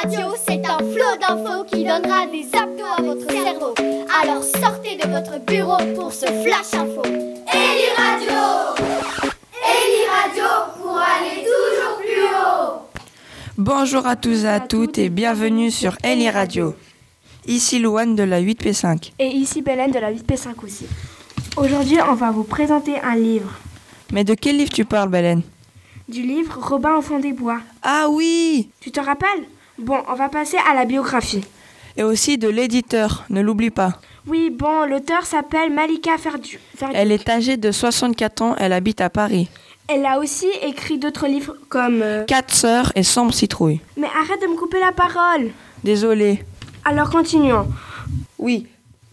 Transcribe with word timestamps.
Radio, 0.00 0.28
c'est 0.46 0.64
un 0.64 0.78
flot 0.78 1.16
d'infos 1.20 1.64
qui 1.64 1.82
donnera 1.84 2.26
des 2.26 2.46
abdos 2.56 2.84
à 2.96 3.02
votre 3.02 3.28
cerveau. 3.32 3.74
Alors 4.22 4.44
sortez 4.44 4.96
de 4.96 5.08
votre 5.08 5.44
bureau 5.44 5.76
pour 5.96 6.12
ce 6.12 6.26
flash 6.26 6.72
info. 6.74 7.02
Eli 7.04 7.88
Radio 7.96 8.84
Eli 9.54 10.06
Radio 10.08 10.44
pour 10.80 10.98
aller 10.98 11.42
toujours 11.42 11.98
plus 11.98 12.28
haut 12.32 13.00
Bonjour 13.56 14.06
à 14.06 14.14
tous 14.14 14.44
et 14.44 14.48
à 14.48 14.60
toutes 14.60 14.98
et 14.98 15.08
bienvenue 15.08 15.72
sur 15.72 15.96
Eli 16.04 16.30
Radio. 16.30 16.76
Ici 17.48 17.80
Louane 17.80 18.14
de 18.14 18.22
la 18.22 18.40
8P5. 18.40 19.14
Et 19.18 19.26
ici 19.26 19.62
Belen 19.62 19.90
de 19.90 19.98
la 19.98 20.12
8P5 20.12 20.64
aussi. 20.64 20.86
Aujourd'hui, 21.56 21.98
on 22.08 22.14
va 22.14 22.30
vous 22.30 22.44
présenter 22.44 23.00
un 23.00 23.16
livre. 23.16 23.50
Mais 24.12 24.22
de 24.22 24.34
quel 24.34 24.58
livre 24.58 24.70
tu 24.70 24.84
parles, 24.84 25.08
Belen? 25.08 25.42
Du 26.08 26.22
livre 26.22 26.56
Robin 26.60 26.94
au 26.94 27.02
fond 27.02 27.18
des 27.18 27.32
bois. 27.32 27.58
Ah 27.82 28.06
oui 28.08 28.70
Tu 28.80 28.92
te 28.92 29.00
rappelles? 29.00 29.48
Bon, 29.78 29.98
on 30.08 30.14
va 30.14 30.28
passer 30.28 30.56
à 30.70 30.74
la 30.74 30.84
biographie. 30.84 31.44
Et 31.96 32.02
aussi 32.02 32.38
de 32.38 32.48
l'éditeur, 32.48 33.24
ne 33.30 33.40
l'oublie 33.40 33.70
pas. 33.70 33.94
Oui, 34.26 34.50
bon, 34.50 34.84
l'auteur 34.86 35.24
s'appelle 35.24 35.72
Malika 35.72 36.16
Ferdu. 36.18 36.60
Ferdu. 36.76 36.94
Elle 36.96 37.12
est 37.12 37.28
âgée 37.28 37.56
de 37.56 37.70
64 37.72 38.42
ans, 38.42 38.54
elle 38.58 38.72
habite 38.72 39.00
à 39.00 39.10
Paris. 39.10 39.48
Elle 39.88 40.04
a 40.04 40.18
aussi 40.18 40.48
écrit 40.62 40.98
d'autres 40.98 41.26
livres 41.26 41.56
comme... 41.68 42.02
euh, 42.02 42.24
Quatre 42.24 42.52
sœurs 42.54 42.92
et 42.94 43.02
Sombre 43.02 43.32
Citrouille. 43.32 43.80
Mais 43.96 44.06
arrête 44.06 44.40
de 44.42 44.46
me 44.46 44.56
couper 44.56 44.78
la 44.80 44.92
parole 44.92 45.50
Désolé. 45.82 46.44
Alors 46.84 47.08
continuons. 47.10 47.66
Oui. 48.38 48.66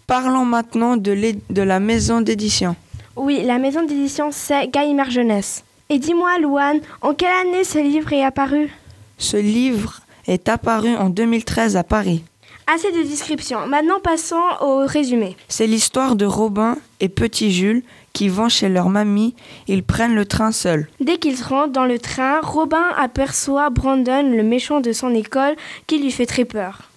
Parlons 0.08 0.46
maintenant 0.46 0.98
de, 0.98 1.16
la 1.62 1.80
maison 1.80 2.22
d'édition. 2.22 2.76
Oui, 3.16 3.42
la 3.44 3.58
maison 3.58 3.84
d'édition, 3.84 4.30
c'est 4.32 4.68
Gallimard 4.68 5.10
Jeunesse. 5.12 5.64
Et 5.90 5.98
dis-moi, 5.98 6.38
Louane, 6.40 6.80
en 7.02 7.14
quelle 7.14 7.32
année 7.48 7.64
ce 7.64 7.78
livre 7.80 8.12
est 8.14 8.24
apparu? 8.24 8.70
Ce 9.18 9.38
livre 9.38 10.02
est 10.28 10.50
apparu 10.50 10.96
en 10.96 11.10
2013 11.10 11.78
à 11.78 11.84
Paris. 11.84 12.24
Assez 12.68 12.92
de 12.92 13.08
descriptions. 13.08 13.68
Maintenant, 13.68 14.00
passons 14.00 14.42
au 14.62 14.86
résumé. 14.88 15.38
C'est 15.48 15.68
l'histoire 15.68 16.16
de 16.16 16.26
Robin 16.26 16.78
et 17.00 17.10
Petit 17.10 17.52
Jules 17.52 17.84
qui 18.14 18.28
vont 18.28 18.50
chez 18.50 18.70
leur 18.70 18.90
mamie. 18.90 19.36
Ils 19.68 19.84
prennent 19.84 20.16
le 20.16 20.26
train 20.26 20.52
seuls. 20.52 20.88
Dès 21.00 21.18
qu'ils 21.18 21.42
rentrent 21.44 21.74
dans 21.74 21.86
le 21.86 22.00
train, 22.00 22.42
Robin 22.42 22.84
aperçoit 22.98 23.70
Brandon, 23.70 24.24
le 24.24 24.42
méchant 24.42 24.80
de 24.82 24.94
son 24.94 25.14
école, 25.14 25.56
qui 25.86 26.00
lui 26.00 26.10
fait 26.10 26.26
très 26.26 26.46
peur. 26.46 26.90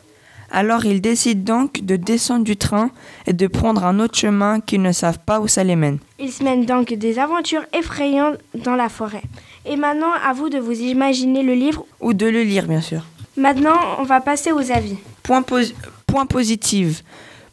Alors 0.51 0.87
ils 0.87 1.03
décident 1.03 1.57
donc 1.57 1.85
de 1.85 1.97
descendre 1.97 2.45
du 2.45 2.57
train 2.57 2.91
et 3.27 3.35
de 3.35 3.47
prendre 3.47 3.85
un 3.85 4.01
autre 4.01 4.17
chemin 4.17 4.61
qu'ils 4.61 4.81
ne 4.81 4.93
savent 4.93 5.19
pas 5.19 5.41
où 5.41 5.49
ça 5.49 5.63
les 5.63 5.77
mène. 5.77 5.99
Ils 6.19 6.33
se 6.33 6.43
mènent 6.43 6.65
donc 6.65 6.95
des 6.95 7.19
aventures 7.19 7.65
effrayantes 7.75 8.39
dans 8.55 8.75
la 8.75 8.89
forêt. 8.89 9.23
Et 9.67 9.77
maintenant, 9.77 10.13
à 10.27 10.33
vous 10.33 10.49
de 10.49 10.59
vous 10.59 10.81
imaginer 10.81 11.43
le 11.43 11.53
livre. 11.53 11.85
Ou 12.01 12.15
de 12.15 12.27
le 12.27 12.43
lire, 12.43 12.67
bien 12.67 12.81
sûr. 12.81 13.03
Maintenant, 13.39 13.79
on 13.99 14.03
va 14.03 14.21
passer 14.21 14.53
aux 14.53 14.73
avis. 14.73 14.97
Point, 15.23 15.43
posi- 15.43 15.75
point 16.07 16.27
positif. 16.27 17.05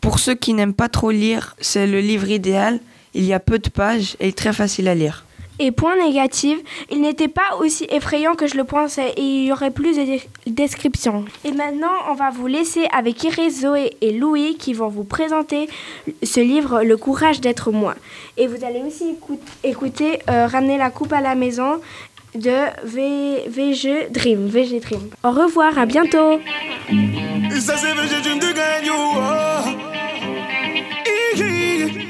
Pour 0.01 0.19
ceux 0.19 0.33
qui 0.35 0.53
n'aiment 0.53 0.73
pas 0.73 0.89
trop 0.89 1.11
lire, 1.11 1.55
c'est 1.61 1.87
le 1.87 1.99
livre 1.99 2.29
idéal. 2.29 2.79
Il 3.13 3.23
y 3.23 3.33
a 3.33 3.39
peu 3.39 3.59
de 3.59 3.69
pages 3.69 4.17
et 4.19 4.33
très 4.33 4.51
facile 4.51 4.87
à 4.87 4.95
lire. 4.95 5.25
Et 5.57 5.71
point 5.71 5.95
négatif, 5.95 6.57
il 6.91 6.99
n'était 6.99 7.29
pas 7.29 7.55
aussi 7.61 7.85
effrayant 7.89 8.35
que 8.35 8.45
je 8.45 8.55
le 8.57 8.65
pensais 8.65 9.13
et 9.15 9.21
il 9.21 9.45
y 9.45 9.51
aurait 9.53 9.71
plus 9.71 9.95
de 9.95 10.19
descriptions. 10.47 11.23
Et 11.45 11.51
maintenant, 11.53 11.93
on 12.09 12.13
va 12.13 12.29
vous 12.29 12.47
laisser 12.47 12.87
avec 12.91 13.23
Iris, 13.23 13.61
Zoé 13.61 13.95
et 14.01 14.11
Louis 14.11 14.57
qui 14.57 14.73
vont 14.73 14.89
vous 14.89 15.05
présenter 15.05 15.69
ce 16.23 16.41
livre, 16.41 16.83
Le 16.83 16.97
courage 16.97 17.39
d'être 17.39 17.71
moi. 17.71 17.95
Et 18.35 18.47
vous 18.47 18.65
allez 18.65 18.81
aussi 18.85 19.11
écout- 19.11 19.39
écouter 19.63 20.19
euh, 20.29 20.45
Ramener 20.47 20.77
la 20.77 20.89
coupe 20.89 21.13
à 21.13 21.21
la 21.21 21.35
maison 21.35 21.79
de 22.35 22.69
v- 22.83 23.47
VG 23.47 24.07
Dream. 24.11 24.47
VG 24.47 24.79
Dream. 24.79 25.01
Au 25.23 25.31
revoir, 25.31 25.77
à 25.77 25.85
bientôt. 25.85 26.39
Oh. 28.91 29.63
Hi, 31.05 31.41
hi. 31.41 32.05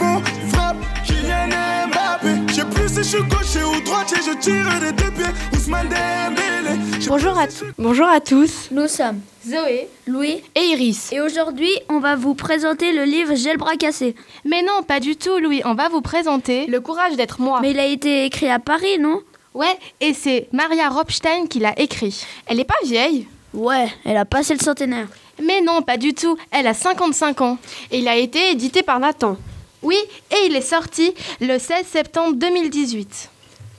Virgule, 0.00 0.22
petit 0.22 0.40
pont. 0.44 0.48
Frappe, 0.52 0.76
Kylian 1.04 1.48
Mbappé. 1.88 2.48
Je 2.48 2.54
sais 2.54 2.64
plus 2.64 2.88
si 2.88 2.96
je 2.96 3.02
suis 3.02 3.22
gaucher 3.22 3.64
ou 3.64 3.80
droitier. 3.82 4.18
Je 4.26 4.36
tire 4.38 4.80
des 4.80 4.92
deux 4.92 5.10
pieds. 5.10 5.32
Ousmane 5.52 5.88
Dembélé. 5.88 6.80
Je 6.96 7.00
sais 7.00 7.08
Bonjour 7.08 7.38
à, 7.38 7.46
tous. 7.46 7.64
Bonjour 7.78 8.08
à 8.08 8.20
tous. 8.20 8.68
Nous 8.70 8.88
sommes 8.88 9.20
Zoé. 9.46 9.88
Louis 10.06 10.42
Et 10.54 10.60
Iris. 10.72 11.12
et 11.12 11.20
aujourd'hui 11.20 11.70
on 11.88 11.98
va 11.98 12.14
vous 12.14 12.34
présenter 12.34 12.92
le 12.92 13.04
livre 13.04 13.34
J'ai 13.34 13.52
le 13.52 13.58
bras 13.58 13.76
cassé. 13.76 14.14
Mais 14.44 14.62
non, 14.62 14.82
pas 14.86 15.00
du 15.00 15.16
tout, 15.16 15.38
Louis. 15.38 15.62
On 15.64 15.74
va 15.74 15.88
vous 15.88 16.02
présenter. 16.02 16.66
Le 16.66 16.80
courage 16.80 17.16
d'être 17.16 17.40
moi. 17.40 17.60
Mais 17.62 17.70
il 17.70 17.78
a 17.78 17.86
été 17.86 18.24
écrit 18.26 18.50
à 18.50 18.58
Paris, 18.58 18.98
non? 18.98 19.20
Ouais, 19.52 19.78
et 20.00 20.14
c'est 20.14 20.48
Maria 20.52 20.88
Ropstein 20.88 21.46
qui 21.48 21.58
l'a 21.58 21.76
écrit. 21.78 22.24
Elle 22.46 22.60
est 22.60 22.64
pas 22.64 22.74
vieille? 22.84 23.26
Ouais, 23.52 23.88
elle 24.04 24.16
a 24.16 24.24
passé 24.24 24.54
le 24.54 24.60
centenaire. 24.60 25.08
Mais 25.42 25.60
non, 25.60 25.82
pas 25.82 25.96
du 25.96 26.14
tout. 26.14 26.36
Elle 26.52 26.68
a 26.68 26.74
55 26.74 27.40
ans. 27.40 27.58
Et 27.90 27.98
il 27.98 28.06
a 28.06 28.16
été 28.16 28.52
édité 28.52 28.84
par 28.84 29.00
Nathan. 29.00 29.36
Oui, 29.82 29.96
et 30.30 30.46
il 30.46 30.56
est 30.56 30.60
sorti 30.60 31.14
le 31.40 31.58
16 31.58 31.86
septembre 31.86 32.34
2018. 32.36 33.30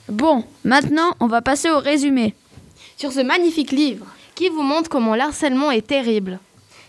Bon, 0.08 0.44
maintenant 0.64 1.14
on 1.20 1.28
va 1.28 1.42
passer 1.42 1.70
au 1.70 1.78
résumé. 1.78 2.34
Sur 2.96 3.12
ce 3.12 3.20
magnifique 3.20 3.70
livre. 3.70 4.06
Qui 4.34 4.48
vous 4.48 4.62
montre 4.62 4.88
comment 4.88 5.14
l'harcèlement 5.14 5.70
est 5.70 5.86
terrible. 5.86 6.40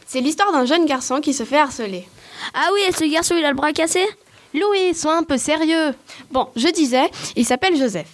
C'est 0.07 0.21
l'histoire 0.21 0.51
d'un 0.51 0.65
jeune 0.65 0.85
garçon 0.85 1.21
qui 1.21 1.33
se 1.33 1.43
fait 1.43 1.57
harceler. 1.57 2.07
Ah 2.53 2.69
oui, 2.73 2.79
et 2.87 2.91
ce 2.91 3.03
garçon 3.03 3.35
il 3.37 3.45
a 3.45 3.49
le 3.49 3.55
bras 3.55 3.73
cassé? 3.73 4.03
Louis, 4.53 4.95
sois 4.95 5.17
un 5.17 5.23
peu 5.23 5.37
sérieux. 5.37 5.93
Bon, 6.31 6.47
je 6.55 6.67
disais, 6.69 7.09
il 7.35 7.45
s'appelle 7.45 7.77
Joseph. 7.77 8.09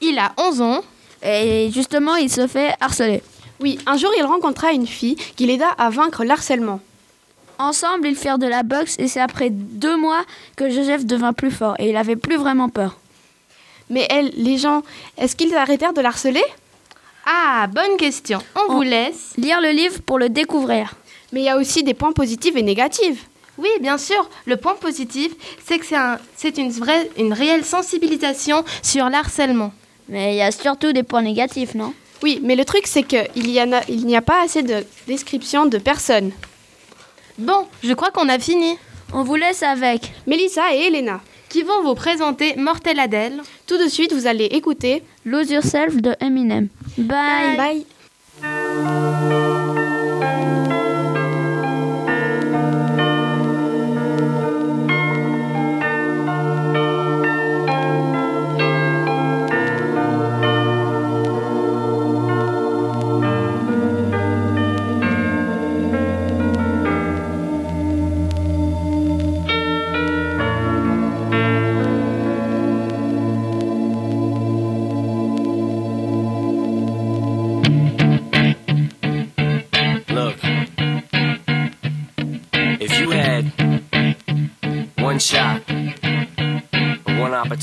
Il 0.00 0.18
a 0.18 0.34
11 0.36 0.60
ans. 0.60 0.80
Et 1.22 1.70
justement 1.72 2.16
il 2.16 2.30
se 2.30 2.46
fait 2.46 2.74
harceler. 2.80 3.22
Oui, 3.60 3.78
un 3.86 3.96
jour 3.96 4.10
il 4.18 4.24
rencontra 4.24 4.72
une 4.72 4.86
fille 4.86 5.16
qui 5.36 5.46
l'aida 5.46 5.68
à 5.68 5.88
vaincre 5.88 6.24
l'harcèlement. 6.24 6.80
Ensemble 7.58 8.08
ils 8.08 8.16
firent 8.16 8.38
de 8.38 8.46
la 8.46 8.62
boxe 8.62 8.96
et 8.98 9.08
c'est 9.08 9.20
après 9.20 9.50
deux 9.50 9.96
mois 9.96 10.22
que 10.56 10.68
Joseph 10.70 11.04
devint 11.06 11.32
plus 11.32 11.50
fort 11.50 11.76
et 11.78 11.90
il 11.90 11.96
avait 11.96 12.16
plus 12.16 12.36
vraiment 12.36 12.68
peur. 12.68 12.96
Mais 13.90 14.06
elle, 14.10 14.32
les 14.36 14.58
gens, 14.58 14.82
est-ce 15.18 15.36
qu'ils 15.36 15.54
arrêtèrent 15.54 15.92
de 15.92 16.00
l'harceler? 16.00 16.42
Ah, 17.26 17.66
bonne 17.68 17.96
question. 17.96 18.40
On 18.68 18.72
vous 18.74 18.82
laisse. 18.82 19.32
Lire 19.36 19.60
le 19.60 19.70
livre 19.70 20.00
pour 20.02 20.18
le 20.18 20.28
découvrir. 20.28 20.94
Mais 21.32 21.40
il 21.40 21.44
y 21.44 21.48
a 21.48 21.56
aussi 21.56 21.82
des 21.82 21.94
points 21.94 22.12
positifs 22.12 22.56
et 22.56 22.62
négatifs. 22.62 23.26
Oui, 23.56 23.68
bien 23.80 23.98
sûr. 23.98 24.28
Le 24.46 24.56
point 24.56 24.74
positif, 24.74 25.32
c'est 25.64 25.78
que 25.78 25.86
c'est 25.86 25.96
un- 25.96 26.18
c'est 26.36 26.58
une, 26.58 26.70
vraie, 26.70 27.08
une 27.18 27.32
réelle 27.32 27.64
sensibilisation 27.64 28.64
sur 28.82 29.08
l'harcèlement. 29.08 29.72
Mais 30.08 30.34
il 30.34 30.38
y 30.38 30.42
a 30.42 30.50
surtout 30.50 30.92
des 30.92 31.02
points 31.02 31.22
négatifs, 31.22 31.74
non? 31.74 31.94
Oui, 32.22 32.40
mais 32.42 32.56
le 32.56 32.64
truc 32.64 32.86
c'est 32.86 33.02
qu'il 33.04 33.50
y, 33.50 33.60
en 33.62 33.72
a- 33.72 33.82
il 33.88 34.06
n'y 34.06 34.16
a 34.16 34.22
pas 34.22 34.42
assez 34.42 34.62
de 34.62 34.84
descriptions 35.06 35.66
de 35.66 35.78
personnes. 35.78 36.32
Bon, 37.38 37.66
je 37.82 37.92
crois 37.92 38.10
qu'on 38.10 38.28
a 38.28 38.38
fini. 38.38 38.76
On 39.12 39.22
vous 39.22 39.34
laisse 39.34 39.62
avec. 39.62 40.12
Mélissa 40.26 40.74
et 40.74 40.86
Elena. 40.86 41.20
Qui 41.48 41.62
vont 41.62 41.82
vous 41.82 41.94
présenter 41.94 42.56
Mortel 42.56 42.98
Adèle. 42.98 43.40
Tout 43.66 43.78
de 43.78 43.88
suite, 43.88 44.12
vous 44.12 44.26
allez 44.26 44.46
écouter 44.46 45.02
Lose 45.24 45.50
Yourself 45.50 45.96
de 45.96 46.14
Eminem. 46.20 46.68
Bye. 46.98 47.86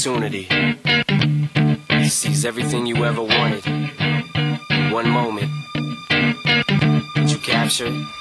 Opportunity. 0.08 0.46
to 0.46 2.10
Seize 2.10 2.44
everything 2.44 2.88
you 2.88 3.06
ever 3.06 3.22
wanted. 3.22 3.64
One 4.92 5.08
moment. 5.10 5.52
Did 7.16 7.32
you 7.32 7.38
capture 7.38 7.86
it? 7.88 8.21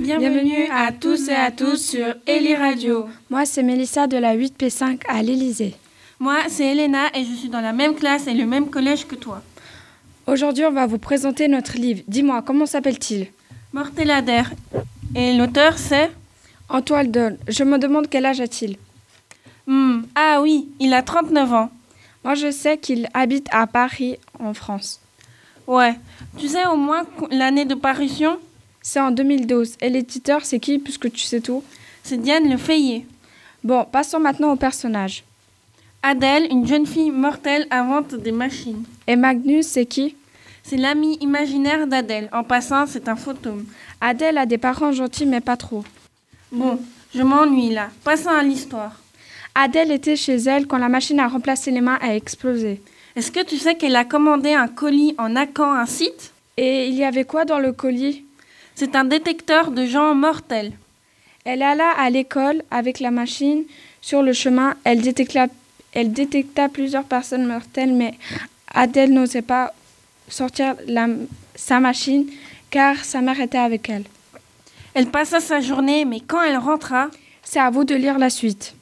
Bienvenue 0.00 0.68
à 0.70 0.92
tous 0.92 1.28
et 1.28 1.34
à 1.34 1.50
tous 1.50 1.76
sur 1.76 2.06
Eli 2.26 2.54
Radio. 2.54 3.06
Moi, 3.30 3.44
c'est 3.46 3.62
Mélissa 3.62 4.06
de 4.06 4.16
la 4.16 4.36
8P5 4.36 5.00
à 5.08 5.22
l'Élysée. 5.22 5.74
Moi, 6.18 6.36
c'est 6.48 6.66
Elena 6.66 7.08
et 7.14 7.24
je 7.24 7.34
suis 7.34 7.48
dans 7.48 7.60
la 7.60 7.72
même 7.72 7.94
classe 7.94 8.26
et 8.26 8.34
le 8.34 8.46
même 8.46 8.68
collège 8.70 9.06
que 9.06 9.14
toi. 9.14 9.42
Aujourd'hui, 10.26 10.64
on 10.64 10.72
va 10.72 10.86
vous 10.86 10.98
présenter 10.98 11.48
notre 11.48 11.76
livre. 11.76 12.02
Dis-moi, 12.08 12.42
comment 12.42 12.66
s'appelle-t-il? 12.66 13.28
Mortelader. 13.72 14.42
Et 15.14 15.34
l'auteur, 15.36 15.78
c'est? 15.78 16.10
Antoine 16.68 17.10
Doll. 17.10 17.38
Je 17.48 17.64
me 17.64 17.78
demande 17.78 18.08
quel 18.08 18.26
âge 18.26 18.40
a-t-il? 18.40 18.76
Hmm, 19.66 20.02
Ah 20.14 20.40
oui, 20.42 20.68
il 20.80 20.92
a 20.94 21.02
39 21.02 21.52
ans. 21.52 21.70
Moi, 22.24 22.34
je 22.34 22.50
sais 22.50 22.76
qu'il 22.78 23.08
habite 23.14 23.46
à 23.52 23.66
Paris, 23.66 24.18
en 24.38 24.52
France. 24.52 25.00
Ouais. 25.66 25.94
Tu 26.38 26.48
sais 26.48 26.66
au 26.66 26.76
moins 26.76 27.04
l'année 27.30 27.64
de 27.64 27.74
parution? 27.74 28.38
C'est 28.88 29.00
en 29.00 29.10
2012. 29.10 29.78
Et 29.80 29.88
l'éditeur, 29.90 30.44
c'est 30.44 30.60
qui, 30.60 30.78
puisque 30.78 31.10
tu 31.10 31.24
sais 31.24 31.40
tout? 31.40 31.64
C'est 32.04 32.18
Diane 32.18 32.48
Le. 32.48 32.56
Bon, 33.64 33.84
passons 33.84 34.20
maintenant 34.20 34.52
au 34.52 34.56
personnage. 34.56 35.24
Adèle, 36.04 36.46
une 36.52 36.68
jeune 36.68 36.86
fille 36.86 37.10
mortelle, 37.10 37.66
invente 37.72 38.14
des 38.14 38.30
machines. 38.30 38.84
Et 39.08 39.16
Magnus, 39.16 39.66
c'est 39.66 39.86
qui? 39.86 40.14
C'est 40.62 40.76
l'ami 40.76 41.18
imaginaire 41.20 41.88
d'Adèle. 41.88 42.28
En 42.32 42.44
passant, 42.44 42.86
c'est 42.86 43.08
un 43.08 43.16
fantôme. 43.16 43.66
Adèle 44.00 44.38
a 44.38 44.46
des 44.46 44.56
parents 44.56 44.92
gentils, 44.92 45.26
mais 45.26 45.40
pas 45.40 45.56
trop. 45.56 45.82
Bon, 46.52 46.78
je 47.12 47.22
m'ennuie 47.22 47.70
là. 47.70 47.88
Passons 48.04 48.30
à 48.30 48.44
l'histoire. 48.44 49.00
Adèle 49.56 49.90
était 49.90 50.14
chez 50.14 50.36
elle 50.36 50.68
quand 50.68 50.78
la 50.78 50.88
machine 50.88 51.18
à 51.18 51.26
remplacer 51.26 51.72
les 51.72 51.80
mains 51.80 51.98
a 52.00 52.14
explosé. 52.14 52.80
Est-ce 53.16 53.32
que 53.32 53.44
tu 53.44 53.56
sais 53.58 53.74
qu'elle 53.74 53.96
a 53.96 54.04
commandé 54.04 54.52
un 54.52 54.68
colis 54.68 55.16
en 55.18 55.34
hackant 55.34 55.72
un 55.72 55.86
site? 55.86 56.32
Et 56.56 56.86
il 56.86 56.94
y 56.94 57.02
avait 57.02 57.24
quoi 57.24 57.44
dans 57.44 57.58
le 57.58 57.72
colis? 57.72 58.25
C'est 58.76 58.94
un 58.94 59.04
détecteur 59.04 59.70
de 59.70 59.86
gens 59.86 60.14
mortels. 60.14 60.72
Elle 61.44 61.62
alla 61.62 61.90
à 61.96 62.10
l'école 62.10 62.62
avec 62.70 63.00
la 63.00 63.10
machine. 63.10 63.64
Sur 64.02 64.22
le 64.22 64.32
chemin, 64.32 64.74
elle 64.84 65.00
détecta, 65.00 65.46
elle 65.92 66.12
détecta 66.12 66.68
plusieurs 66.68 67.04
personnes 67.04 67.46
mortelles, 67.46 67.94
mais 67.94 68.14
Adèle 68.74 69.12
n'osait 69.12 69.40
pas 69.42 69.72
sortir 70.28 70.74
la- 70.86 71.08
sa 71.54 71.80
machine 71.80 72.26
car 72.70 73.02
sa 73.04 73.20
mère 73.22 73.40
était 73.40 73.56
avec 73.58 73.88
elle. 73.88 74.04
Elle 74.92 75.06
passa 75.06 75.40
sa 75.40 75.60
journée, 75.60 76.04
mais 76.04 76.20
quand 76.20 76.42
elle 76.42 76.58
rentra, 76.58 77.08
C'est 77.48 77.60
à 77.60 77.70
vous 77.70 77.84
de 77.84 77.94
lire 77.94 78.18
la 78.18 78.28
suite. 78.28 78.74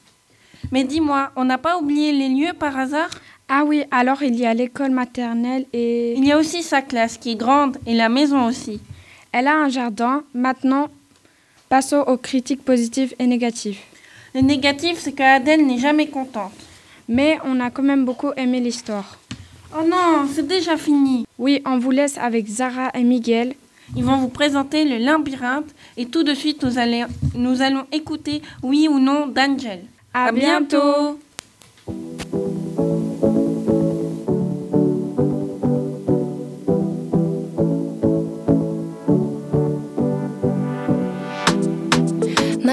mais 0.71 0.83
dis-moi, 0.83 1.29
on 1.35 1.45
n'a 1.45 1.59
pas 1.59 1.77
oublié 1.77 2.11
les 2.11 2.29
lieux 2.29 2.53
par 2.53 2.75
hasard? 2.79 3.11
Ah 3.47 3.63
oui, 3.63 3.83
alors 3.91 4.23
il 4.23 4.35
y 4.35 4.45
a 4.47 4.55
l'école 4.55 4.89
maternelle 4.89 5.65
et 5.71 6.15
Il 6.17 6.25
y 6.25 6.31
a 6.31 6.37
aussi 6.39 6.63
sa 6.63 6.81
classe 6.81 7.17
qui 7.19 7.33
est 7.33 7.35
grande 7.35 7.77
et 7.85 7.93
la 7.93 8.09
maison 8.09 8.47
aussi. 8.47 8.79
Elle 9.37 9.47
a 9.47 9.55
un 9.65 9.69
jardin. 9.69 10.23
Maintenant, 10.33 10.87
passons 11.67 12.03
aux 12.07 12.15
critiques 12.17 12.63
positives 12.63 13.13
et 13.19 13.27
négatives. 13.27 13.79
Le 14.33 14.39
négatif, 14.41 14.97
c'est 14.99 15.11
qu'Adèle 15.11 15.65
n'est 15.67 15.77
jamais 15.77 16.07
contente. 16.07 16.53
Mais 17.09 17.37
on 17.43 17.59
a 17.59 17.69
quand 17.69 17.83
même 17.83 18.05
beaucoup 18.05 18.31
aimé 18.37 18.61
l'histoire. 18.61 19.17
Oh 19.77 19.83
non, 19.85 20.25
c'est 20.33 20.47
déjà 20.47 20.77
fini. 20.77 21.25
Oui, 21.37 21.61
on 21.65 21.77
vous 21.79 21.91
laisse 21.91 22.17
avec 22.17 22.47
Zara 22.47 22.91
et 22.93 23.03
Miguel. 23.03 23.55
Ils 23.97 24.05
vont 24.05 24.17
vous 24.17 24.29
présenter 24.29 24.85
le 24.85 24.97
labyrinthe 25.03 25.69
et 25.97 26.05
tout 26.05 26.23
de 26.23 26.33
suite 26.33 26.63
nous, 26.63 26.77
allons- 26.79 27.07
nous 27.35 27.61
allons 27.61 27.85
écouter 27.91 28.41
Oui 28.63 28.87
ou 28.89 28.99
non 28.99 29.27
d'Angel. 29.27 29.81
À, 30.13 30.31
bientôt. 30.31 31.19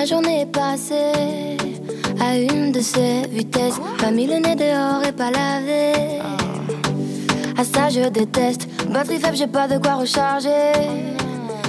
Ma 0.02 0.06
journée 0.06 0.40
est 0.40 0.46
passée 0.46 1.56
à 2.18 2.36
une 2.36 2.72
de 2.72 2.80
ces 2.80 3.22
vitesses. 3.30 3.78
Pas 4.00 4.10
mis 4.10 4.26
le 4.26 4.40
nez 4.40 4.56
dehors 4.56 5.00
et 5.06 5.12
pas 5.12 5.30
lavé. 5.30 6.18
À 7.56 7.62
ça 7.62 7.88
je 7.88 8.08
déteste. 8.08 8.66
Batterie 8.90 9.20
faible, 9.20 9.36
j'ai 9.36 9.46
pas 9.46 9.68
de 9.68 9.78
quoi 9.78 9.94
recharger. 9.94 10.72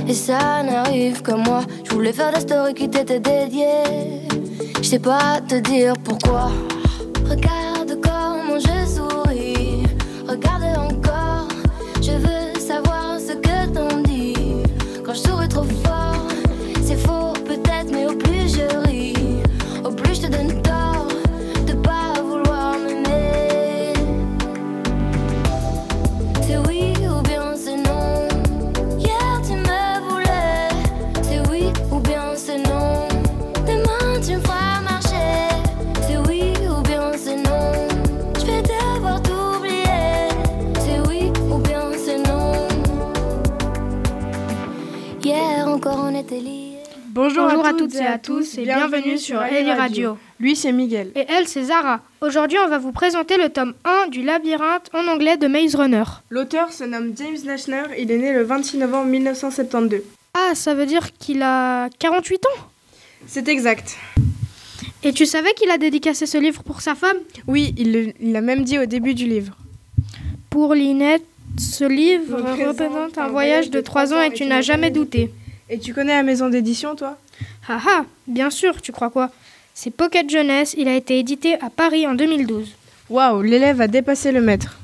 Et 0.07 0.15
ça 0.15 0.63
n'arrive 0.63 1.21
que 1.21 1.33
moi. 1.33 1.61
Je 1.83 1.93
voulais 1.93 2.11
faire 2.11 2.33
des 2.33 2.39
stories 2.39 2.73
qui 2.73 2.89
t'étaient 2.89 3.19
dédiées. 3.19 4.27
Je 4.77 4.83
sais 4.83 4.97
pas 4.97 5.39
te 5.47 5.53
dire 5.53 5.93
pourquoi. 6.03 6.49
Regarde 7.29 7.72
Bonjour, 47.09 47.45
à, 47.65 47.73
toutes 47.73 47.95
et 47.95 48.05
à 48.05 48.17
tous 48.17 48.57
et 48.57 48.63
bienvenue 48.63 49.17
sur 49.17 49.41
Eli 49.43 49.71
Radio. 49.71 50.17
Lui, 50.39 50.55
c'est 50.55 50.71
Miguel. 50.71 51.11
Et 51.15 51.25
elle, 51.27 51.47
c'est 51.47 51.63
Zara. 51.63 52.01
Aujourd'hui, 52.21 52.57
on 52.65 52.69
va 52.69 52.77
vous 52.77 52.91
présenter 52.91 53.37
le 53.37 53.49
tome 53.49 53.73
1 53.83 54.07
du 54.07 54.21
labyrinthe 54.23 54.89
en 54.93 55.07
anglais 55.07 55.37
de 55.37 55.47
Maze 55.47 55.75
Runner. 55.75 56.03
L'auteur 56.29 56.71
se 56.71 56.83
nomme 56.83 57.13
James 57.17 57.37
Nashner. 57.45 57.83
Il 57.99 58.09
est 58.09 58.17
né 58.17 58.33
le 58.33 58.43
26 58.43 58.77
novembre 58.77 59.07
1972. 59.07 60.01
Ah, 60.33 60.55
ça 60.55 60.73
veut 60.73 60.85
dire 60.85 61.11
qu'il 61.13 61.41
a 61.41 61.89
48 61.99 62.45
ans? 62.45 62.63
C'est 63.27 63.47
exact. 63.47 63.97
Et 65.03 65.11
tu 65.11 65.25
savais 65.25 65.53
qu'il 65.53 65.69
a 65.69 65.77
dédicacé 65.77 66.25
ce 66.25 66.37
livre 66.37 66.63
pour 66.63 66.81
sa 66.81 66.95
femme? 66.95 67.17
Oui, 67.47 67.75
il 67.77 68.13
l'a 68.31 68.41
même 68.41 68.63
dit 68.63 68.79
au 68.79 68.85
début 68.85 69.13
du 69.13 69.27
livre. 69.27 69.57
Pour 70.49 70.73
Linette, 70.73 71.25
ce 71.57 71.83
livre 71.83 72.37
Représente 72.37 72.79
représente 72.79 73.17
un 73.17 73.27
voyage 73.27 73.69
de 73.69 73.81
3 73.81 74.13
ans 74.13 74.21
et 74.21 74.31
tu 74.31 74.45
n'as 74.45 74.61
jamais 74.61 74.89
douté. 74.89 75.31
Et 75.73 75.79
tu 75.79 75.91
connais 75.91 76.13
la 76.13 76.21
maison 76.21 76.49
d'édition, 76.49 76.95
toi? 76.95 77.17
Ah 77.67 77.81
ah, 77.87 78.05
bien 78.27 78.51
sûr, 78.51 78.79
tu 78.79 78.91
crois 78.91 79.09
quoi? 79.09 79.31
C'est 79.73 79.89
Pocket 79.89 80.29
Jeunesse, 80.29 80.75
il 80.77 80.87
a 80.87 80.95
été 80.95 81.17
édité 81.17 81.55
à 81.61 81.71
Paris 81.71 82.05
en 82.05 82.13
2012. 82.13 82.75
Waouh, 83.09 83.41
l'élève 83.41 83.81
a 83.81 83.87
dépassé 83.87 84.31
le 84.31 84.39
maître. 84.39 84.77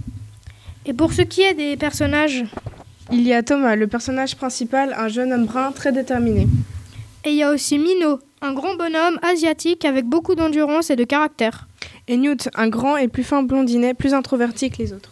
Et 0.88 0.94
pour 0.94 1.14
ce 1.14 1.22
qui 1.22 1.42
est 1.44 1.54
des 1.54 1.78
personnages, 1.78 2.44
Il 3.12 3.22
y 3.22 3.34
a 3.34 3.44
Thomas, 3.44 3.76
le 3.76 3.86
personnage 3.86 4.36
principal, 4.36 4.96
un 4.98 5.10
jeune 5.10 5.32
homme 5.32 5.46
brun 5.46 5.72
très 5.72 5.92
déterminé. 5.92 6.48
et 7.24 7.30
il 7.30 7.36
y 7.36 7.44
a 7.44 7.52
aussi 7.52 7.78
Mino, 7.78 8.20
un 8.42 8.54
grand 8.54 8.74
bonhomme 8.76 9.20
asiatique 9.22 9.86
avec 9.86 10.06
beaucoup 10.06 10.34
d'endurance 10.34 10.90
et 10.90 10.96
de 10.96 11.04
caractère. 11.04 11.68
Et 12.08 12.18
Newt, 12.18 12.50
un 12.56 12.68
grand 12.68 12.98
et 12.98 13.08
plus 13.08 13.24
fin 13.24 13.44
blondinet, 13.44 13.94
plus 13.94 14.16
introverti 14.16 14.72
que 14.72 14.78
les 14.78 14.92
autres. 14.94 15.12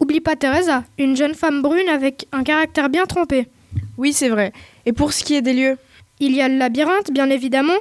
Oublie 0.00 0.20
pas 0.20 0.36
Teresa, 0.36 0.84
une 0.98 1.16
jeune 1.16 1.34
femme 1.34 1.60
brune 1.60 1.88
avec 1.90 2.28
un 2.32 2.44
caractère 2.44 2.88
bien 2.88 3.04
trempé. 3.04 3.48
Oui, 3.98 4.14
c'est 4.14 4.30
vrai. 4.30 4.52
Et 4.86 4.92
pour 4.92 5.12
ce 5.12 5.22
qui 5.24 5.34
est 5.34 5.42
des 5.42 5.52
lieux 5.52 5.76
Il 6.20 6.34
y 6.34 6.40
a 6.40 6.48
le 6.48 6.56
labyrinthe, 6.56 7.10
bien 7.12 7.28
évidemment. 7.28 7.76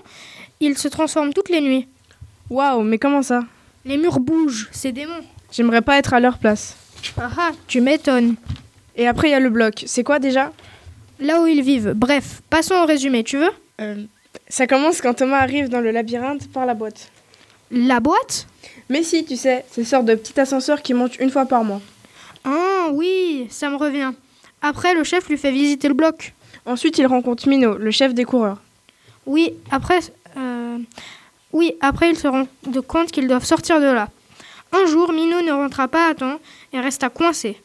Il 0.59 0.77
se 0.77 0.87
transforme 0.87 1.33
toutes 1.33 1.49
les 1.49 1.61
nuits. 1.61 1.87
Waouh, 2.49 2.83
mais 2.83 2.97
comment 2.97 3.21
ça 3.23 3.41
Les 3.85 3.97
murs 3.97 4.19
bougent, 4.19 4.69
c'est 4.71 4.91
démon. 4.91 5.21
J'aimerais 5.51 5.81
pas 5.81 5.97
être 5.97 6.13
à 6.13 6.19
leur 6.19 6.37
place. 6.37 6.75
Ah 7.17 7.29
ah, 7.37 7.51
tu 7.67 7.81
m'étonnes. 7.81 8.35
Et 8.95 9.07
après, 9.07 9.29
il 9.29 9.31
y 9.31 9.35
a 9.35 9.39
le 9.39 9.49
bloc. 9.49 9.83
C'est 9.87 10.03
quoi 10.03 10.19
déjà 10.19 10.51
Là 11.19 11.41
où 11.41 11.47
ils 11.47 11.61
vivent. 11.61 11.93
Bref, 11.95 12.41
passons 12.49 12.75
au 12.75 12.85
résumé, 12.85 13.23
tu 13.23 13.37
veux 13.37 13.51
Euh, 13.81 14.03
Ça 14.49 14.67
commence 14.67 15.01
quand 15.01 15.13
Thomas 15.13 15.37
arrive 15.39 15.69
dans 15.69 15.81
le 15.81 15.91
labyrinthe 15.91 16.51
par 16.51 16.65
la 16.65 16.73
boîte. 16.73 17.09
La 17.71 17.99
boîte? 17.99 18.47
Mais 18.89 19.01
si, 19.03 19.25
tu 19.25 19.35
sais, 19.35 19.65
c'est 19.71 19.83
sorte 19.83 20.05
de 20.05 20.15
petit 20.15 20.39
ascenseur 20.39 20.81
qui 20.81 20.93
monte 20.93 21.17
une 21.19 21.29
fois 21.31 21.45
par 21.45 21.63
mois. 21.63 21.81
Ah 22.43 22.89
oui, 22.93 23.47
ça 23.49 23.69
me 23.69 23.75
revient. 23.75 24.11
Après, 24.61 24.93
le 24.93 25.03
chef 25.03 25.27
lui 25.29 25.37
fait 25.37 25.51
visiter 25.51 25.87
le 25.87 25.93
bloc. 25.93 26.33
Ensuite, 26.65 26.97
il 26.97 27.05
rencontre 27.05 27.47
Mino, 27.47 27.77
le 27.77 27.91
chef 27.91 28.13
des 28.13 28.25
coureurs. 28.25 28.57
Oui, 29.25 29.53
après, 29.71 29.99
euh, 30.37 30.77
oui, 31.53 31.73
après 31.81 32.09
ils 32.09 32.17
se 32.17 32.27
rendent 32.27 32.47
compte 32.87 33.11
qu'ils 33.11 33.27
doivent 33.27 33.45
sortir 33.45 33.79
de 33.79 33.85
là. 33.85 34.09
Un 34.71 34.85
jour, 34.87 35.13
Mino 35.13 35.41
ne 35.41 35.51
rentra 35.51 35.87
pas 35.87 36.09
à 36.09 36.15
temps 36.15 36.39
et 36.73 36.79
resta 36.79 37.09
coincé. 37.09 37.57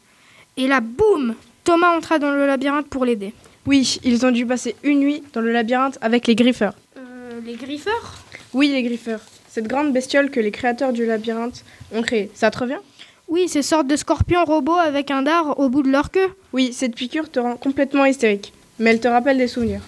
Et 0.57 0.67
là, 0.67 0.81
boum 0.81 1.35
Thomas 1.63 1.95
entra 1.95 2.19
dans 2.19 2.31
le 2.31 2.45
labyrinthe 2.45 2.87
pour 2.87 3.05
l'aider. 3.05 3.33
Oui, 3.65 3.99
ils 4.03 4.25
ont 4.25 4.31
dû 4.31 4.45
passer 4.45 4.75
une 4.83 4.99
nuit 4.99 5.23
dans 5.33 5.41
le 5.41 5.51
labyrinthe 5.51 5.97
avec 6.01 6.27
les 6.27 6.35
griffeurs. 6.35 6.73
Euh, 6.97 7.39
les 7.45 7.55
griffeurs? 7.55 8.15
Oui, 8.53 8.69
les 8.69 8.81
griffeurs. 8.81 9.21
Cette 9.47 9.67
grande 9.67 9.93
bestiole 9.93 10.31
que 10.31 10.39
les 10.39 10.51
créateurs 10.51 10.93
du 10.93 11.05
labyrinthe 11.05 11.63
ont 11.93 12.01
créée. 12.01 12.31
Ça 12.33 12.49
te 12.49 12.57
revient? 12.57 12.79
Oui, 13.27 13.47
ces 13.47 13.61
sortes 13.61 13.87
de 13.87 13.95
scorpions 13.95 14.43
robots 14.45 14.75
avec 14.75 15.11
un 15.11 15.21
dard 15.21 15.59
au 15.59 15.69
bout 15.69 15.83
de 15.83 15.89
leur 15.89 16.11
queue. 16.11 16.29
Oui, 16.53 16.73
cette 16.73 16.95
piqûre 16.95 17.29
te 17.29 17.39
rend 17.39 17.55
complètement 17.55 18.05
hystérique. 18.05 18.53
Mais 18.81 18.89
elle 18.89 18.99
te 18.99 19.07
rappelle 19.07 19.37
des 19.37 19.47
souvenirs. 19.47 19.81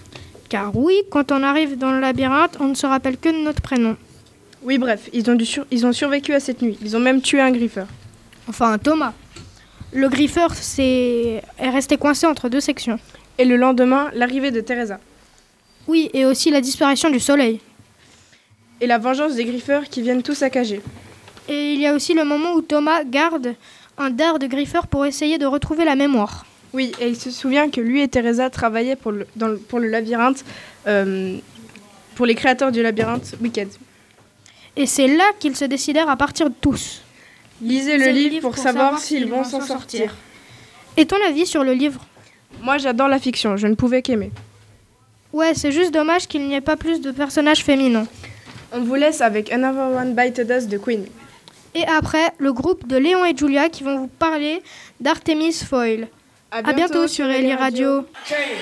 Car 0.50 0.76
oui, 0.76 0.94
quand 1.10 1.32
on 1.32 1.42
arrive 1.42 1.78
dans 1.80 1.92
le 1.92 2.00
labyrinthe, 2.00 2.58
on 2.60 2.68
ne 2.68 2.76
se 2.76 2.86
rappelle 2.86 3.18
que 3.18 3.30
de 3.30 3.44
notre 3.44 3.62
prénom. 3.62 3.98
Oui, 4.62 4.78
bref, 4.78 5.10
ils 5.14 5.28
ont, 5.32 5.34
dû 5.36 5.46
sur- 5.48 5.66
ils 5.72 5.84
ont 5.88 5.92
survécu 5.94 6.32
à 6.34 6.40
cette 6.40 6.62
nuit. 6.62 6.78
Ils 6.82 6.96
ont 6.96 7.00
même 7.00 7.20
tué 7.20 7.42
un 7.42 7.52
griffeur. 7.52 7.88
Enfin, 8.48 8.78
Thomas. 8.78 9.14
Le 9.92 10.10
griffeur 10.10 10.52
est 10.78 11.42
resté 11.60 11.98
coincé 11.98 12.28
entre 12.28 12.50
deux 12.50 12.60
sections. 12.60 13.00
Et 13.40 13.46
le 13.46 13.58
lendemain, 13.58 14.10
l'arrivée 14.14 14.52
de 14.52 14.62
Teresa. 14.62 15.00
Oui, 15.88 16.12
et 16.14 16.26
aussi 16.26 16.52
la 16.52 16.62
disparition 16.62 17.10
du 17.10 17.20
soleil. 17.20 17.60
Et 18.80 18.86
la 18.86 19.00
vengeance 19.00 19.34
des 19.36 19.46
griffeurs 19.46 19.86
qui 19.90 20.02
viennent 20.04 20.22
tout 20.24 20.36
saccager. 20.36 20.82
Et 21.50 21.74
il 21.74 21.80
y 21.82 21.88
a 21.88 21.94
aussi 21.96 22.14
le 22.14 22.26
moment 22.26 22.54
où 22.54 22.62
Thomas 22.62 23.04
garde 23.04 23.56
un 23.98 24.12
dard 24.12 24.38
de 24.38 24.46
griffeur 24.46 24.86
pour 24.86 25.04
essayer 25.06 25.40
de 25.40 25.48
retrouver 25.48 25.84
la 25.84 25.96
mémoire. 25.96 26.46
Oui, 26.74 26.92
et 27.00 27.08
il 27.10 27.16
se 27.16 27.30
souvient 27.30 27.70
que 27.70 27.80
lui 27.82 28.02
et 28.02 28.08
Teresa 28.08 28.50
travaillaient 28.50 28.96
pour 28.96 29.12
le, 29.12 29.28
dans 29.36 29.48
le- 29.48 29.58
pour 29.58 29.80
le 29.80 29.88
labyrinthe, 29.88 30.44
euh, 30.88 31.38
pour 32.16 32.26
les 32.26 32.36
créateurs 32.36 32.72
du 32.72 32.82
labyrinthe 32.82 33.36
Wicked. 33.42 33.70
Et 34.76 34.88
c'est 34.88 35.08
là 35.08 35.26
qu'ils 35.40 35.56
se 35.56 35.66
décidèrent 35.66 36.10
à 36.10 36.18
partir 36.18 36.48
tous. 36.62 37.02
Lisez 37.62 37.98
le 37.98 38.10
livre 38.10 38.42
pour 38.42 38.58
savoir 38.58 38.98
s'ils 39.00 39.28
vont 39.28 39.44
s'en 39.44 39.62
sortir. 39.62 40.16
Et 40.98 41.06
ton 41.06 41.18
avis 41.28 41.46
sur 41.46 41.64
le 41.64 41.74
livre? 41.74 42.04
Moi, 42.62 42.78
j'adore 42.80 43.08
la 43.08 43.20
fiction, 43.20 43.56
je 43.58 43.68
ne 43.68 43.76
pouvais 43.76 44.02
qu'aimer. 44.02 44.32
Ouais, 45.32 45.54
c'est 45.56 45.72
juste 45.72 45.92
dommage 45.94 46.28
qu'il 46.28 46.48
n'y 46.48 46.56
ait 46.56 46.62
pas 46.62 46.76
plus 46.76 47.02
de 47.02 47.12
personnages 47.12 47.64
féminins. 47.64 48.06
On 48.72 48.82
vous 48.82 48.96
laisse 48.96 49.22
avec 49.22 49.52
Another 49.52 49.96
One 49.96 50.16
Bited 50.16 50.50
Us 50.50 50.68
de 50.68 50.78
Queen. 50.78 51.06
Et 51.76 51.86
après, 51.86 52.32
le 52.38 52.54
groupe 52.54 52.88
de 52.88 52.98
Léon 52.98 53.26
et 53.26 53.36
Julia 53.36 53.70
qui 53.70 53.84
vont 53.84 53.98
vous 54.00 54.08
parler 54.08 54.62
d'Artemis 55.00 55.54
Foyle. 55.54 56.08
À 56.54 56.60
À 56.60 56.74
bientôt 56.74 57.08
sur 57.08 57.26
Ellie 57.26 57.56
Radio. 57.56 58.06
Okay. 58.26 58.58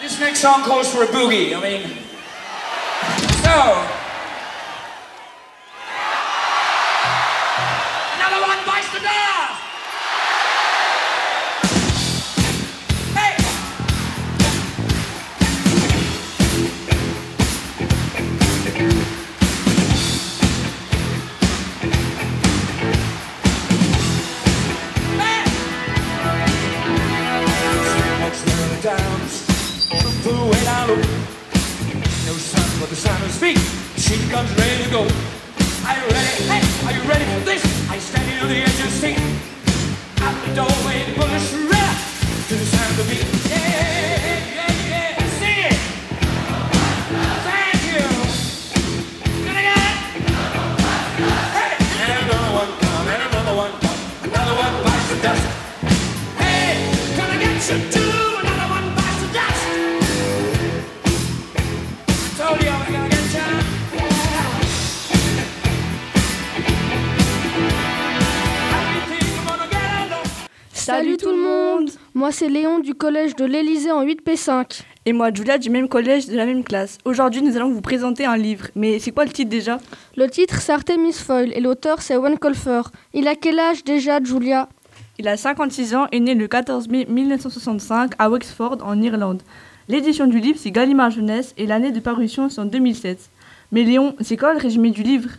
This 0.00 0.18
next 0.18 0.40
song 0.40 0.62
calls 0.64 0.88
for 0.90 1.02
a 1.02 1.06
boogie. 1.08 1.54
I 1.54 1.60
mean, 1.60 1.82
so. 3.44 4.09
Moi 72.20 72.32
c'est 72.32 72.50
Léon 72.50 72.80
du 72.80 72.92
collège 72.92 73.34
de 73.34 73.46
l'Elysée 73.46 73.92
en 73.92 74.04
8P5. 74.04 74.82
Et 75.06 75.14
moi, 75.14 75.32
Julia, 75.32 75.56
du 75.56 75.70
même 75.70 75.88
collège, 75.88 76.26
de 76.26 76.36
la 76.36 76.44
même 76.44 76.62
classe. 76.62 76.98
Aujourd'hui, 77.06 77.40
nous 77.40 77.56
allons 77.56 77.70
vous 77.70 77.80
présenter 77.80 78.26
un 78.26 78.36
livre. 78.36 78.66
Mais 78.74 78.98
c'est 78.98 79.10
quoi 79.10 79.24
le 79.24 79.30
titre 79.30 79.48
déjà? 79.48 79.78
Le 80.18 80.28
titre 80.28 80.60
c'est 80.60 80.72
Artemis 80.72 81.14
Foyle 81.14 81.50
et 81.54 81.60
l'auteur 81.60 82.02
c'est 82.02 82.18
Wayne 82.18 82.36
Colfer. 82.36 82.82
Il 83.14 83.26
a 83.26 83.34
quel 83.36 83.58
âge 83.58 83.84
déjà, 83.84 84.22
Julia? 84.22 84.68
Il 85.18 85.28
a 85.28 85.38
56 85.38 85.94
ans 85.94 86.08
et 86.12 86.20
né 86.20 86.34
le 86.34 86.46
14 86.46 86.88
mai 86.88 87.06
1965 87.08 88.12
à 88.18 88.28
Wexford, 88.28 88.76
en 88.84 89.00
Irlande. 89.00 89.40
L'édition 89.88 90.26
du 90.26 90.40
livre, 90.40 90.58
c'est 90.60 90.72
Gallimard 90.72 91.12
Jeunesse 91.12 91.54
et 91.56 91.64
l'année 91.64 91.90
de 91.90 92.00
parution, 92.00 92.50
c'est 92.50 92.60
en 92.60 92.66
2007. 92.66 93.30
Mais 93.72 93.82
Léon, 93.82 94.14
c'est 94.20 94.36
quoi 94.36 94.52
le 94.52 94.60
résumé 94.60 94.90
du 94.90 95.02
livre? 95.02 95.30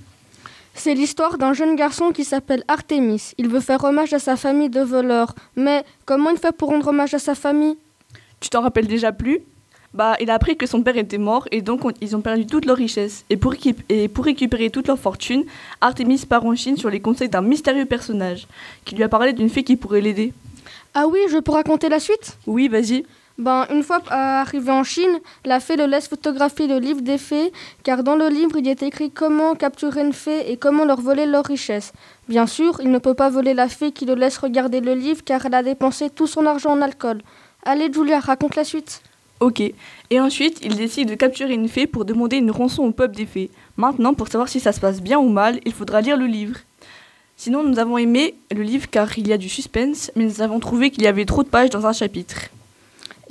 C'est 0.74 0.94
l'histoire 0.94 1.38
d'un 1.38 1.54
jeune 1.54 1.76
garçon 1.76 2.12
qui 2.12 2.24
s'appelle 2.24 2.64
Artemis. 2.68 3.34
Il 3.38 3.50
veut 3.50 3.60
faire 3.60 3.84
hommage 3.84 4.14
à 4.14 4.20
sa 4.20 4.36
famille 4.36 4.70
de 4.70 4.82
voleurs. 4.82 5.36
Mais 5.56 5.84
comment 6.06 6.30
il 6.30 6.38
fait 6.38 6.56
pour 6.56 6.70
rendre 6.70 6.88
hommage 6.88 7.14
à 7.14 7.20
sa 7.20 7.36
famille? 7.36 7.78
Tu 8.40 8.50
t'en 8.50 8.62
rappelles 8.62 8.88
déjà 8.88 9.12
plus? 9.12 9.40
Bah, 9.94 10.16
il 10.22 10.30
a 10.30 10.36
appris 10.36 10.56
que 10.56 10.66
son 10.66 10.82
père 10.82 10.96
était 10.96 11.18
mort 11.18 11.48
et 11.52 11.62
donc 11.62 11.84
on- 11.84 11.92
ils 12.00 12.16
ont 12.16 12.22
perdu 12.22 12.46
toute 12.48 12.66
leur 12.66 12.78
richesse. 12.78 13.26
Et 13.30 13.36
pour, 13.36 13.54
équip- 13.54 13.84
et 13.90 14.08
pour 14.08 14.24
récupérer 14.24 14.70
toute 14.70 14.88
leur 14.88 14.98
fortune, 14.98 15.44
Artemis 15.82 16.26
part 16.28 16.46
en 16.46 16.56
Chine 16.56 16.78
sur 16.78 16.90
les 16.90 17.02
conseils 17.02 17.28
d'un 17.28 17.42
mystérieux 17.42 17.86
personnage 17.86 18.48
qui 18.86 18.96
lui 18.96 19.04
a 19.04 19.10
parlé 19.10 19.34
d'une 19.34 19.50
fille 19.50 19.66
qui 19.66 19.76
pourrait 19.76 20.00
l'aider. 20.02 20.34
Ah 20.94 21.08
oui, 21.08 21.20
je 21.30 21.38
peux 21.38 21.52
raconter 21.52 21.90
la 21.90 22.00
suite? 22.00 22.38
Oui, 22.48 22.70
vas-y. 22.70 23.06
Ben, 23.38 23.66
une 23.72 23.82
fois 23.82 23.98
euh, 23.98 24.42
arrivé 24.42 24.72
en 24.72 24.84
Chine, 24.84 25.20
la 25.46 25.60
fée 25.60 25.76
le 25.76 25.86
laisse 25.86 26.08
photographier 26.08 26.68
le 26.68 26.80
livre 26.80 27.02
des 27.02 27.18
fées, 27.18 27.52
car 27.84 28.04
dans 28.04 28.16
le 28.16 28.28
livre 28.28 28.58
il 28.58 28.68
est 28.68 28.84
écrit 28.84 29.10
comment 29.10 29.56
capturer 29.56 30.02
une 30.02 30.14
fée 30.14 30.52
et 30.52 30.58
comment 30.58 30.86
leur 30.86 31.02
voler 31.02 31.26
leur 31.26 31.46
richesse. 31.46 31.94
Bien 32.28 32.46
sûr, 32.46 32.80
il 32.82 32.92
ne 32.92 33.00
peut 33.00 33.14
pas 33.14 33.30
voler 33.30 33.54
la 33.54 33.68
fée 33.68 33.92
qui 33.92 34.06
le 34.06 34.16
laisse 34.16 34.38
regarder 34.38 34.80
le 34.80 34.94
livre 34.94 35.24
car 35.24 35.46
elle 35.46 35.56
a 35.56 35.64
dépensé 35.64 36.10
tout 36.10 36.28
son 36.28 36.46
argent 36.46 36.72
en 36.72 36.82
alcool. 36.82 37.22
Allez 37.64 37.92
Julia, 37.92 38.20
raconte 38.20 38.56
la 38.56 38.64
suite. 38.64 39.02
Ok. 39.40 39.62
Et 40.12 40.20
ensuite, 40.20 40.60
il 40.62 40.76
décide 40.76 41.10
de 41.10 41.16
capturer 41.16 41.54
une 41.54 41.68
fée 41.68 41.88
pour 41.88 42.06
demander 42.06 42.38
une 42.38 42.52
rançon 42.52 42.84
au 42.84 42.92
peuple 42.92 43.16
des 43.16 43.26
fées. 43.26 43.50
Maintenant, 43.76 44.14
pour 44.14 44.28
savoir 44.28 44.50
si 44.50 44.60
ça 44.60 44.72
se 44.72 44.80
passe 44.80 45.02
bien 45.02 45.18
ou 45.18 45.30
mal, 45.30 45.60
il 45.66 45.74
faudra 45.74 46.02
lire 46.02 46.16
le 46.16 46.28
livre. 46.28 46.60
Sinon, 47.38 47.64
nous 47.64 47.80
avons 47.80 47.98
aimé 47.98 48.36
le 48.52 48.62
livre 48.62 48.88
car 48.92 49.18
il 49.18 49.28
y 49.28 49.34
a 49.34 49.38
du 49.40 49.50
suspense, 49.50 50.12
mais 50.16 50.26
nous 50.26 50.42
avons 50.42 50.60
trouvé 50.60 50.92
qu'il 50.92 51.02
y 51.02 51.08
avait 51.08 51.26
trop 51.26 51.42
de 51.42 51.50
pages 51.50 51.72
dans 51.72 51.88
un 51.88 51.94
chapitre. 51.94 52.50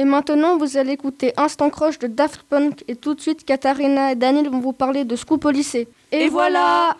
Et 0.00 0.04
maintenant, 0.06 0.56
vous 0.56 0.78
allez 0.78 0.92
écouter 0.92 1.34
Instant 1.36 1.68
Croche 1.68 1.98
de 1.98 2.06
Daft 2.06 2.44
Punk 2.44 2.84
et 2.88 2.96
tout 2.96 3.12
de 3.12 3.20
suite, 3.20 3.44
Katharina 3.44 4.12
et 4.12 4.14
Daniel 4.14 4.48
vont 4.48 4.58
vous 4.58 4.72
parler 4.72 5.04
de 5.04 5.14
Scoop 5.14 5.44
au 5.44 5.50
lycée. 5.50 5.88
Et 6.10 6.28
voilà 6.28 6.96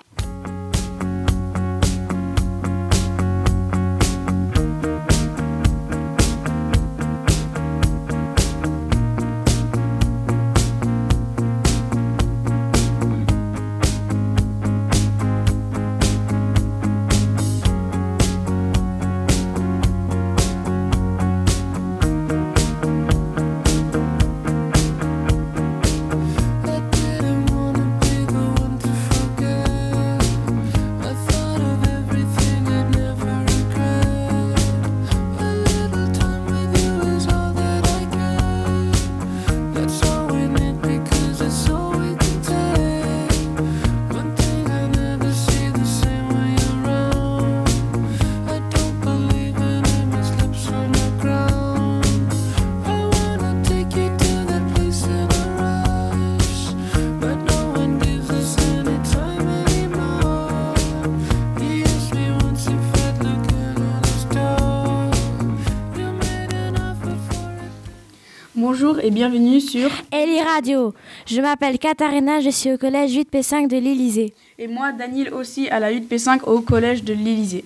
et 69.02 69.10
bienvenue 69.10 69.60
sur 69.60 69.90
Eli 70.12 70.40
Radio. 70.42 70.92
Je 71.26 71.40
m'appelle 71.40 71.78
Katharina, 71.78 72.40
je 72.40 72.50
suis 72.50 72.72
au 72.72 72.78
collège 72.78 73.16
8P5 73.16 73.68
de 73.68 73.76
l'Élysée. 73.76 74.34
Et 74.58 74.66
moi, 74.66 74.92
Daniel 74.92 75.32
aussi 75.32 75.68
à 75.68 75.80
la 75.80 75.92
8P5 75.92 76.44
au 76.44 76.60
collège 76.60 77.02
de 77.04 77.12
l'Élysée. 77.12 77.64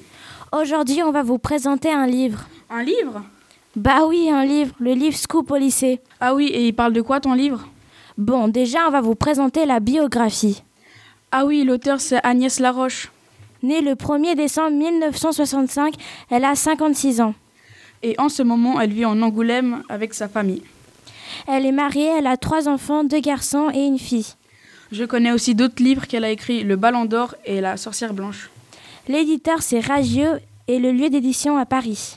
Aujourd'hui, 0.52 1.02
on 1.02 1.10
va 1.10 1.22
vous 1.22 1.38
présenter 1.38 1.90
un 1.90 2.06
livre. 2.06 2.46
Un 2.70 2.82
livre? 2.82 3.22
Bah 3.74 4.06
oui, 4.06 4.30
un 4.30 4.44
livre, 4.44 4.74
le 4.78 4.92
livre 4.92 5.16
Scoop 5.16 5.50
au 5.50 5.56
lycée. 5.56 6.00
Ah 6.20 6.34
oui, 6.34 6.46
et 6.46 6.68
il 6.68 6.72
parle 6.74 6.92
de 6.92 7.00
quoi 7.00 7.20
ton 7.20 7.34
livre? 7.34 7.68
Bon, 8.16 8.46
déjà, 8.48 8.86
on 8.86 8.90
va 8.90 9.00
vous 9.00 9.16
présenter 9.16 9.66
la 9.66 9.80
biographie. 9.80 10.62
Ah 11.32 11.46
oui, 11.46 11.64
l'auteur 11.64 12.00
c'est 12.00 12.24
Agnès 12.24 12.60
Laroche. 12.60 13.10
Née 13.62 13.80
le 13.80 13.92
1er 13.94 14.36
décembre 14.36 14.76
1965, 14.76 15.94
elle 16.30 16.44
a 16.44 16.54
56 16.54 17.20
ans. 17.20 17.34
Et 18.02 18.14
en 18.18 18.28
ce 18.28 18.42
moment, 18.42 18.80
elle 18.80 18.92
vit 18.92 19.06
en 19.06 19.20
Angoulême 19.22 19.82
avec 19.88 20.14
sa 20.14 20.28
famille. 20.28 20.62
Elle 21.46 21.66
est 21.66 21.72
mariée, 21.72 22.10
elle 22.18 22.26
a 22.26 22.36
trois 22.36 22.68
enfants, 22.68 23.04
deux 23.04 23.20
garçons 23.20 23.70
et 23.74 23.84
une 23.84 23.98
fille. 23.98 24.34
Je 24.92 25.04
connais 25.04 25.32
aussi 25.32 25.54
d'autres 25.54 25.82
livres 25.82 26.06
qu'elle 26.06 26.24
a 26.24 26.30
écrits, 26.30 26.62
Le 26.62 26.76
Ballon 26.76 27.04
d'Or 27.04 27.34
et 27.44 27.60
La 27.60 27.76
Sorcière 27.76 28.14
Blanche. 28.14 28.50
L'éditeur 29.08 29.62
c'est 29.62 29.80
Ragieux 29.80 30.40
et 30.68 30.78
le 30.78 30.92
lieu 30.92 31.10
d'édition 31.10 31.58
à 31.58 31.66
Paris. 31.66 32.16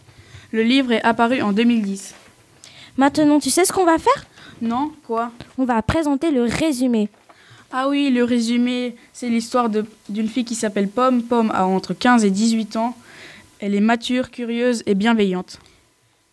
Le 0.51 0.63
livre 0.63 0.91
est 0.91 1.03
apparu 1.03 1.41
en 1.41 1.51
2010. 1.51 2.13
Maintenant, 2.97 3.39
tu 3.39 3.49
sais 3.49 3.65
ce 3.65 3.73
qu'on 3.73 3.85
va 3.85 3.97
faire? 3.97 4.25
Non, 4.61 4.91
quoi? 5.05 5.31
On 5.57 5.65
va 5.65 5.81
présenter 5.81 6.31
le 6.31 6.43
résumé. 6.43 7.09
Ah 7.71 7.89
oui, 7.89 8.09
le 8.09 8.23
résumé, 8.23 8.95
c'est 9.11 9.29
l'histoire 9.29 9.69
d'une 9.69 10.29
fille 10.29 10.45
qui 10.45 10.55
s'appelle 10.55 10.87
Pomme. 10.87 11.21
Pomme 11.21 11.51
a 11.51 11.65
entre 11.65 11.93
15 11.93 12.23
et 12.23 12.31
18 12.31 12.77
ans. 12.77 12.95
Elle 13.59 13.75
est 13.75 13.81
mature, 13.81 14.31
curieuse 14.31 14.83
et 14.85 14.95
bienveillante. 14.95 15.59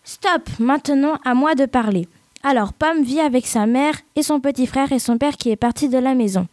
Stop, 0.05 0.49
maintenant 0.59 1.19
à 1.25 1.35
moi 1.35 1.55
de 1.55 1.67
parler. 1.67 2.07
Alors 2.46 2.74
Pomme 2.74 3.02
vit 3.02 3.20
avec 3.20 3.46
sa 3.46 3.64
mère 3.64 3.94
et 4.16 4.22
son 4.22 4.38
petit 4.38 4.66
frère 4.66 4.92
et 4.92 4.98
son 4.98 5.16
père 5.16 5.38
qui 5.38 5.48
est 5.48 5.56
parti 5.56 5.88
de 5.88 5.96
la 5.96 6.14
maison. 6.14 6.46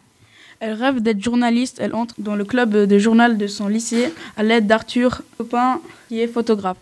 Elle 0.62 0.72
rêve 0.72 1.02
d'être 1.02 1.22
journaliste, 1.22 1.80
elle 1.82 1.94
entre 1.94 2.16
dans 2.18 2.36
le 2.36 2.46
club 2.46 2.72
de 2.72 2.98
journal 2.98 3.38
de 3.38 3.46
son 3.46 3.68
lycée 3.68 4.14
à 4.38 4.44
l'aide 4.44 4.68
d'Arthur, 4.68 5.22
copain 5.38 5.82
qui 6.08 6.22
est 6.22 6.28
photographe. 6.28 6.78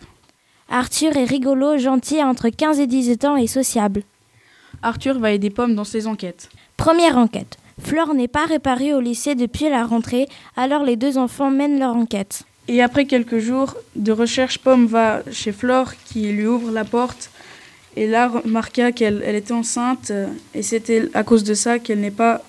Arthur 0.69 1.17
est 1.17 1.23
rigolo, 1.23 1.79
gentil, 1.79 2.21
entre 2.21 2.49
15 2.49 2.79
et 2.79 2.85
18 2.85 3.25
ans 3.25 3.35
et 3.35 3.47
sociable. 3.47 4.03
Arthur 4.83 5.17
va 5.17 5.31
aider 5.31 5.49
Pomme 5.49 5.73
dans 5.73 5.85
ses 5.85 6.05
enquêtes. 6.05 6.49
Première 6.77 7.17
enquête. 7.17 7.57
Flore 7.81 8.13
n'est 8.13 8.27
pas 8.27 8.45
réparée 8.45 8.93
au 8.93 8.99
lycée 8.99 9.33
depuis 9.33 9.69
la 9.69 9.85
rentrée, 9.85 10.27
alors 10.55 10.83
les 10.83 10.97
deux 10.97 11.17
enfants 11.17 11.49
mènent 11.49 11.79
leur 11.79 11.95
enquête. 11.95 12.43
Et 12.67 12.83
après 12.83 13.05
quelques 13.05 13.39
jours 13.39 13.75
de 13.95 14.11
recherche, 14.11 14.59
Pomme 14.59 14.85
va 14.85 15.23
chez 15.31 15.51
Flore 15.51 15.93
qui 16.05 16.31
lui 16.31 16.45
ouvre 16.45 16.69
la 16.69 16.85
porte 16.85 17.31
et 17.99 18.07
là 18.07 18.29
remarqua 18.29 18.93
qu'elle 18.93 19.21
elle 19.25 19.35
était 19.35 19.51
enceinte 19.51 20.13
et 20.55 20.63
c'était 20.63 21.09
à 21.13 21.23
cause 21.23 21.43
de 21.43 21.53
ça 21.53 21.79
qu'elle 21.79 21.99
n'est 21.99 22.11
pas 22.11 22.41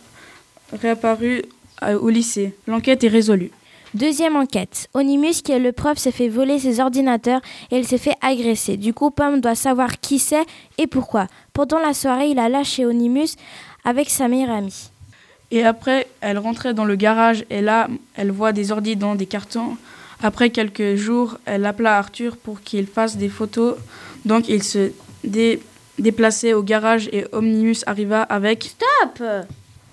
réapparue 0.73 1.43
au 1.83 2.09
lycée. 2.09 2.55
L'enquête 2.69 3.03
est 3.03 3.09
résolue. 3.09 3.51
Deuxième 3.93 4.37
enquête. 4.37 4.89
Onimus, 4.95 5.43
qui 5.43 5.51
est 5.51 5.59
le 5.59 5.73
prof, 5.73 5.99
s'est 5.99 6.13
fait 6.13 6.29
voler 6.29 6.61
ses 6.61 6.79
ordinateurs 6.79 7.41
et 7.73 7.79
il 7.79 7.85
s'est 7.85 7.99
fait 7.99 8.15
agresser. 8.21 8.77
Du 8.77 8.95
coup, 8.95 9.11
Pomme 9.11 9.41
doit 9.41 9.57
savoir 9.57 9.99
qui 9.99 10.21
c'est 10.21 10.47
et 10.79 10.87
pourquoi. 10.87 11.27
Pendant 11.53 11.81
la 11.81 11.95
soirée, 11.95 12.29
il 12.29 12.39
a 12.39 12.49
lâché 12.49 12.87
Onimus 12.87 13.31
avec 13.85 14.09
sa 14.09 14.29
meilleure 14.29 14.51
amie. 14.51 14.91
Et 15.51 15.65
après, 15.65 16.07
elle 16.21 16.39
rentrait 16.39 16.75
dans 16.75 16.85
le 16.85 16.95
garage 16.95 17.45
et 17.51 17.61
là, 17.61 17.89
elle 18.15 18.31
voit 18.31 18.53
des 18.53 18.71
ordis 18.71 18.95
dans 18.95 19.17
des 19.17 19.27
cartons. 19.27 19.77
Après 20.23 20.51
quelques 20.51 20.95
jours, 20.95 21.39
elle 21.45 21.67
appela 21.67 21.99
Arthur 21.99 22.37
pour 22.37 22.61
qu'il 22.61 22.87
fasse 22.87 23.17
des 23.17 23.29
photos. 23.29 23.75
Donc, 24.25 24.49
il 24.49 24.63
se 24.63 24.93
dé 25.25 25.61
déplaçait 25.99 26.55
au 26.55 26.63
garage 26.63 27.09
et 27.13 27.27
Omnibus 27.33 27.85
arriva 27.87 28.23
avec 28.23 28.65
Stop 28.65 29.23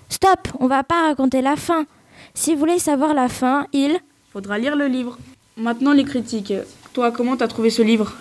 Stop 0.08 0.48
On 0.58 0.66
va 0.66 0.82
pas 0.82 1.08
raconter 1.08 1.42
la 1.42 1.56
fin. 1.56 1.86
Si 2.34 2.54
vous 2.54 2.60
voulez 2.60 2.78
savoir 2.78 3.14
la 3.14 3.28
fin, 3.28 3.66
il 3.72 3.98
faudra 4.32 4.58
lire 4.58 4.76
le 4.76 4.86
livre. 4.86 5.18
Maintenant, 5.56 5.92
les 5.92 6.04
critiques. 6.04 6.54
Toi, 6.92 7.10
comment 7.10 7.36
t'as 7.36 7.48
trouvé 7.48 7.70
ce 7.70 7.82
livre? 7.82 8.14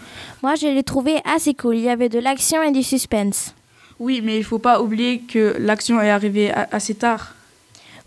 Moi, 0.44 0.56
je 0.56 0.68
l'ai 0.68 0.84
trouvé 0.84 1.20
assez 1.24 1.54
cool. 1.54 1.78
Il 1.78 1.84
y 1.84 1.90
avait 1.90 2.10
de 2.10 2.20
l'action 2.20 2.62
et 2.62 2.72
du 2.72 2.84
suspense. 2.84 3.54
Oui, 4.00 4.22
mais 4.24 4.38
il 4.38 4.44
faut 4.44 4.60
pas 4.60 4.82
oublier 4.82 5.20
que 5.20 5.56
l'action 5.60 6.02
est 6.02 6.10
arrivée 6.10 6.52
assez 6.52 6.96
tard. 6.96 7.34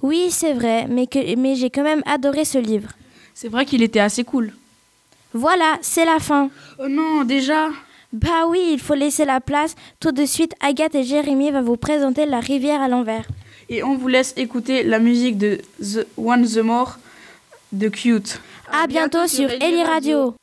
Oui, 0.03 0.29
c'est 0.31 0.53
vrai, 0.53 0.87
mais, 0.89 1.07
que, 1.07 1.37
mais 1.37 1.57
j'ai 1.57 1.71
quand 1.71 1.83
même 1.83 2.03
adoré 2.07 2.45
ce 2.45 2.59
livre. 2.59 2.91
C'est 3.35 3.49
vrai 3.49 3.67
qu'il 3.67 3.83
était 3.83 4.01
assez 4.01 4.25
cool. 4.25 4.53
Voilà, 5.33 5.79
c'est 5.83 6.05
la 6.05 6.19
fin. 6.19 6.51
Oh 6.79 6.89
non, 6.89 7.25
déjà 7.25 7.69
Bah 8.12 8.46
oui, 8.49 8.70
il 8.73 8.81
faut 8.81 8.94
laisser 8.94 9.25
la 9.25 9.40
place. 9.40 9.77
Tout 10.01 10.12
de 10.12 10.25
suite, 10.25 10.55
Agathe 10.61 10.94
et 10.96 11.05
Jérémy 11.05 11.53
vont 11.53 11.62
vous 11.62 11.77
présenter 11.77 12.27
La 12.27 12.40
rivière 12.40 12.81
à 12.81 12.88
l'envers. 12.88 13.27
Et 13.68 13.85
on 13.85 13.96
vous 13.96 14.09
laisse 14.09 14.35
écouter 14.37 14.83
la 14.83 14.99
musique 14.99 15.38
de 15.38 15.61
The 15.81 16.07
One 16.16 16.44
The 16.44 16.59
More 16.59 16.99
de 17.73 17.88
Cute. 17.88 18.40
À, 18.73 18.88
bientôt, 18.88 19.29
sur 19.29 19.49
Eli 19.49 19.83
Radio. 19.85 20.35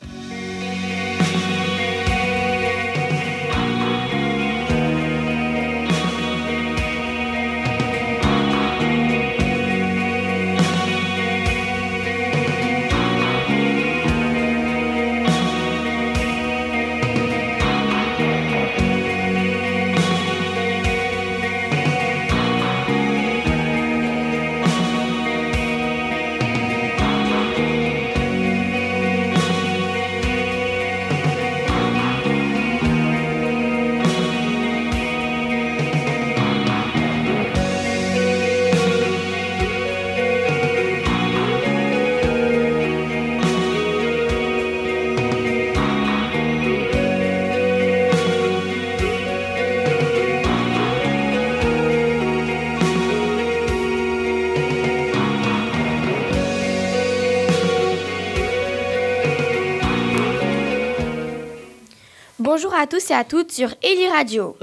À 62.77 62.85
tous 62.85 63.09
et 63.09 63.13
à 63.15 63.23
toutes 63.23 63.51
sur 63.51 63.73
Eli 63.81 64.07
Radio. 64.07 64.55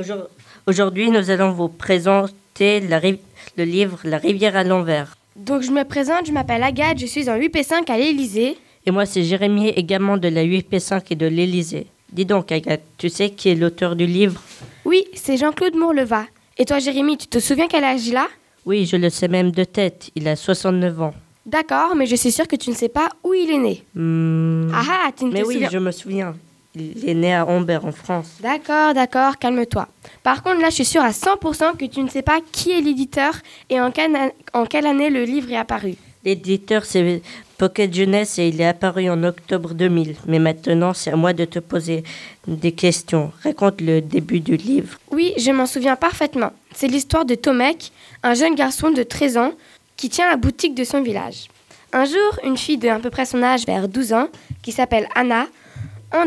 Aujourd'hui, 0.69 1.11
nous 1.11 1.31
allons 1.31 1.51
vous 1.51 1.67
présenter 1.67 2.79
la 2.81 3.01
le 3.01 3.65
livre 3.65 3.99
La 4.05 4.19
rivière 4.19 4.57
à 4.57 4.63
l'envers. 4.63 5.17
Donc, 5.35 5.63
je 5.63 5.73
me 5.73 5.83
présente, 5.83 6.27
je 6.27 6.33
m'appelle 6.33 6.63
Agathe, 6.63 6.99
je 7.01 7.07
suis 7.07 7.29
en 7.29 7.37
8P5 7.37 7.91
à 7.91 7.99
l'Élysée. 7.99 8.57
Et 8.87 8.93
moi, 8.93 9.05
c'est 9.05 9.25
Jérémy, 9.25 9.71
également 9.71 10.17
de 10.17 10.29
la 10.29 10.45
8P5 10.45 11.03
et 11.11 11.17
de 11.17 11.27
l'Élysée. 11.27 11.89
Dis 12.13 12.25
donc, 12.25 12.53
Agathe, 12.53 12.83
tu 12.99 13.09
sais 13.09 13.31
qui 13.31 13.49
est 13.49 13.57
l'auteur 13.57 13.97
du 13.97 14.07
livre? 14.07 14.41
Oui, 14.85 15.05
c'est 15.15 15.37
Jean-Claude 15.37 15.75
Mourleva. 15.75 16.27
Et 16.57 16.65
toi, 16.65 16.79
Jérémy, 16.79 17.19
tu 17.19 17.27
te 17.27 17.41
souviens 17.41 17.67
quel 17.69 17.83
âge 17.83 18.07
il 18.07 18.17
a? 18.17 18.29
Oui, 18.65 18.87
je 18.87 18.97
le 18.97 19.11
sais 19.11 19.29
même 19.29 19.51
de 19.51 19.65
tête. 19.65 20.11
Il 20.15 20.29
a 20.29 20.37
69 20.37 21.03
ans. 21.03 21.15
D'accord, 21.47 21.97
mais 21.97 22.07
je 22.07 22.15
suis 22.15 22.31
sûre 22.31 22.47
que 22.47 22.57
tu 22.57 22.71
ne 22.71 22.77
sais 22.77 22.89
pas 22.89 23.09
où 23.25 23.35
il 23.35 23.51
est 23.51 23.59
né. 23.59 23.83
Hmm. 23.97 24.71
Ah 24.73 24.83
ah, 25.07 25.11
tu 25.17 25.25
ne 25.25 25.33
Mais 25.33 25.43
te 25.43 25.47
oui, 25.47 25.55
souviens 25.55 25.71
je 25.71 25.79
me 25.79 25.91
souviens. 25.91 26.35
Il 26.77 27.09
est 27.09 27.15
né 27.15 27.33
à 27.33 27.47
Ambert, 27.47 27.85
en 27.85 27.93
France. 27.93 28.27
D'accord, 28.41 28.95
d'accord, 28.95 29.39
calme-toi. 29.39 29.87
Par 30.25 30.43
contre, 30.43 30.61
là, 30.61 30.71
je 30.71 30.75
suis 30.75 30.85
sûre 30.85 31.03
à 31.05 31.11
100% 31.13 31.77
que 31.79 31.85
tu 31.85 32.01
ne 32.03 32.09
sais 32.09 32.23
pas 32.23 32.41
qui 32.51 32.73
est 32.73 32.81
l'éditeur 32.81 33.33
et 33.71 33.81
en, 33.81 33.93
quelle- 33.93 34.33
en 34.53 34.67
quelle 34.67 34.87
année 34.87 35.09
le 35.09 35.23
livre 35.25 35.53
est 35.53 35.57
apparu. 35.57 35.95
L'éditeur, 36.25 36.85
c'est 36.85 37.23
Pocket 37.59 37.95
Jeunesse 37.95 38.39
et 38.41 38.49
il 38.49 38.61
est 38.61 38.67
apparu 38.67 39.09
en 39.09 39.23
octobre 39.23 39.73
2000. 39.75 40.17
Mais 40.27 40.41
maintenant, 40.41 40.93
c'est 40.95 41.13
à 41.13 41.17
moi 41.17 41.33
de 41.33 41.45
te 41.45 41.61
poser 41.61 42.03
des 42.49 42.73
questions. 42.73 43.31
Raconte 43.45 43.81
le 43.81 44.01
début 44.01 44.41
du 44.41 44.57
livre. 44.57 44.99
Oui, 45.13 45.33
je 45.39 45.53
m'en 45.53 45.67
souviens 45.67 45.95
parfaitement. 45.97 46.51
C'est 46.75 46.89
l'histoire 46.89 47.25
de 47.25 47.37
Tomek, 47.37 47.93
un 48.25 48.35
jeune 48.35 48.57
garçon 48.57 48.91
de 48.91 49.03
13 49.05 49.37
ans 49.37 49.53
qui 49.97 50.09
tient 50.09 50.29
la 50.29 50.37
boutique 50.37 50.75
de 50.75 50.83
son 50.83 51.03
village. 51.03 51.47
Un 51.93 52.07
jour, 52.07 52.41
une 52.43 52.57
fille 52.57 52.79
de 52.79 52.89
à 52.89 52.99
peu 52.99 53.11
près 53.11 53.27
son 53.27 53.41
âge, 53.45 53.65
vers 53.65 53.87
12 53.87 54.13
ans, 54.15 54.27
qui 54.63 54.73
s'appelle 54.73 55.07
Anna, 55.15 55.47